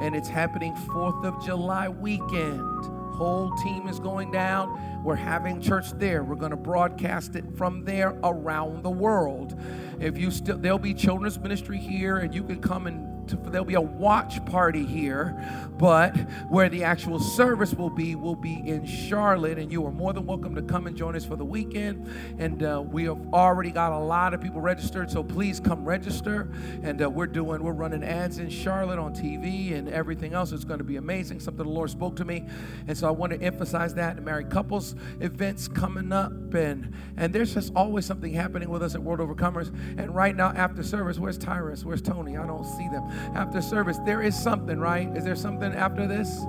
[0.00, 2.86] and it's happening 4th of July weekend.
[3.14, 5.02] Whole team is going down.
[5.04, 6.24] We're having church there.
[6.24, 9.60] We're going to broadcast it from there around the world.
[10.00, 13.64] If you still there'll be children's ministry here and you can come and to, there'll
[13.64, 15.40] be a watch party here,
[15.78, 16.16] but
[16.48, 20.26] where the actual service will be will be in Charlotte, and you are more than
[20.26, 22.08] welcome to come and join us for the weekend.
[22.38, 26.50] And uh, we have already got a lot of people registered, so please come register.
[26.82, 30.52] And uh, we're doing we're running ads in Charlotte on TV and everything else.
[30.52, 31.40] It's going to be amazing.
[31.40, 32.46] Something the Lord spoke to me,
[32.86, 34.16] and so I want to emphasize that.
[34.16, 38.94] The married couples events coming up, and and there's just always something happening with us
[38.94, 39.68] at World Overcomers.
[39.98, 41.84] And right now after service, where's Tyrus?
[41.84, 42.36] Where's Tony?
[42.36, 43.98] I don't see them after service.
[44.04, 45.08] There is something, right?
[45.16, 46.40] Is there something after this?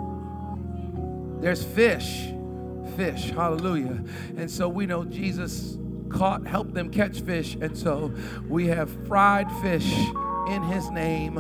[1.42, 2.32] There's fish.
[2.96, 3.32] Fish.
[3.32, 4.04] Hallelujah.
[4.38, 5.78] And so we know Jesus
[6.10, 7.56] caught, helped them catch fish.
[7.60, 8.14] And so
[8.48, 9.94] we have fried fish
[10.48, 11.38] in his name.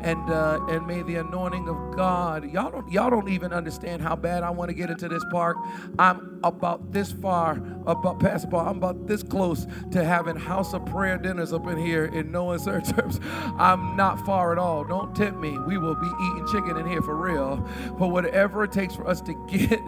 [0.00, 4.16] And uh, and may the anointing of God y'all don't y'all don't even understand how
[4.16, 5.56] bad I want to get into this park.
[5.98, 10.86] I'm about this far about past bar I'm about this close to having house of
[10.86, 13.20] prayer dinners up in here in no uncertain terms.
[13.58, 14.84] I'm not far at all.
[14.84, 15.58] Don't tempt me.
[15.58, 17.56] We will be eating chicken in here for real.
[17.98, 19.80] But whatever it takes for us to get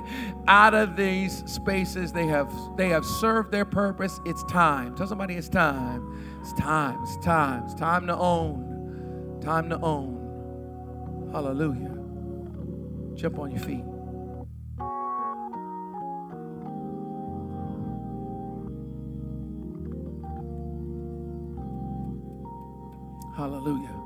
[0.49, 4.21] out of these spaces they have they have served their purpose.
[4.25, 4.95] It's time.
[4.95, 9.41] Tell somebody it's time it's time, it's time, it's time to own.
[9.41, 11.31] Time to own.
[11.33, 11.97] Hallelujah.
[13.15, 13.85] Jump on your feet.
[23.37, 24.01] Hallelujah.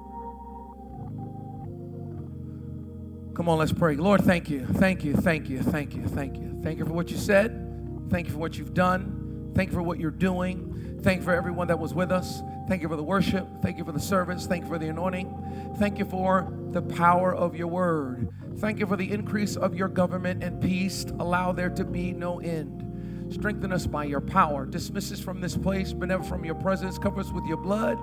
[3.35, 3.97] Come on, let's pray.
[3.97, 4.65] Lord, thank you.
[4.65, 5.15] Thank you.
[5.15, 5.61] Thank you.
[5.61, 6.07] Thank you.
[6.07, 6.61] Thank you.
[6.63, 8.07] Thank you for what you said.
[8.11, 9.51] Thank you for what you've done.
[9.57, 10.94] Thank you for what you're doing.
[11.05, 12.43] Thank you for everyone that was with us.
[12.67, 13.47] Thank you for the worship.
[13.61, 14.47] Thank you for the service.
[14.47, 15.75] Thank you for the anointing.
[15.77, 18.31] Thank you for the power of your word.
[18.57, 21.05] Thank you for the increase of your government and peace.
[21.19, 23.31] Allow there to be no end.
[23.35, 24.65] Strengthen us by your power.
[24.65, 26.97] Dismiss us from this place, but never from your presence.
[26.97, 27.99] Cover us with your blood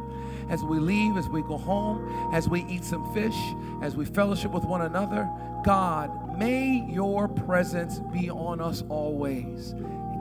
[0.52, 3.38] as we leave, as we go home, as we eat some fish,
[3.82, 5.28] as we fellowship with one another.
[5.66, 9.74] God, may your presence be on us always.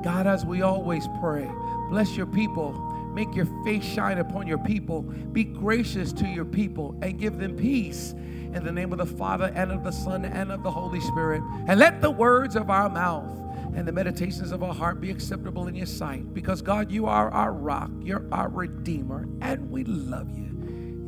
[0.03, 1.51] God, as we always pray,
[1.91, 2.73] bless your people.
[3.13, 5.03] Make your face shine upon your people.
[5.03, 8.13] Be gracious to your people and give them peace.
[8.13, 11.43] In the name of the Father and of the Son and of the Holy Spirit.
[11.67, 13.37] And let the words of our mouth
[13.75, 16.33] and the meditations of our heart be acceptable in your sight.
[16.35, 20.47] Because God, you are our rock, you're our Redeemer, and we love you.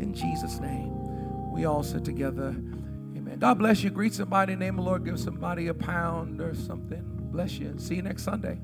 [0.01, 2.49] In Jesus' name, we all sit together.
[3.17, 3.39] Amen.
[3.39, 3.91] God bless you.
[3.91, 5.05] Greet somebody in the name of the Lord.
[5.05, 7.03] Give somebody a pound or something.
[7.33, 7.75] Bless you.
[7.79, 8.59] See you next Sunday.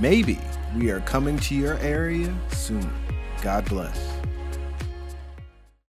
[0.00, 0.38] Maybe
[0.76, 2.90] we are coming to your area soon.
[3.42, 4.19] God bless.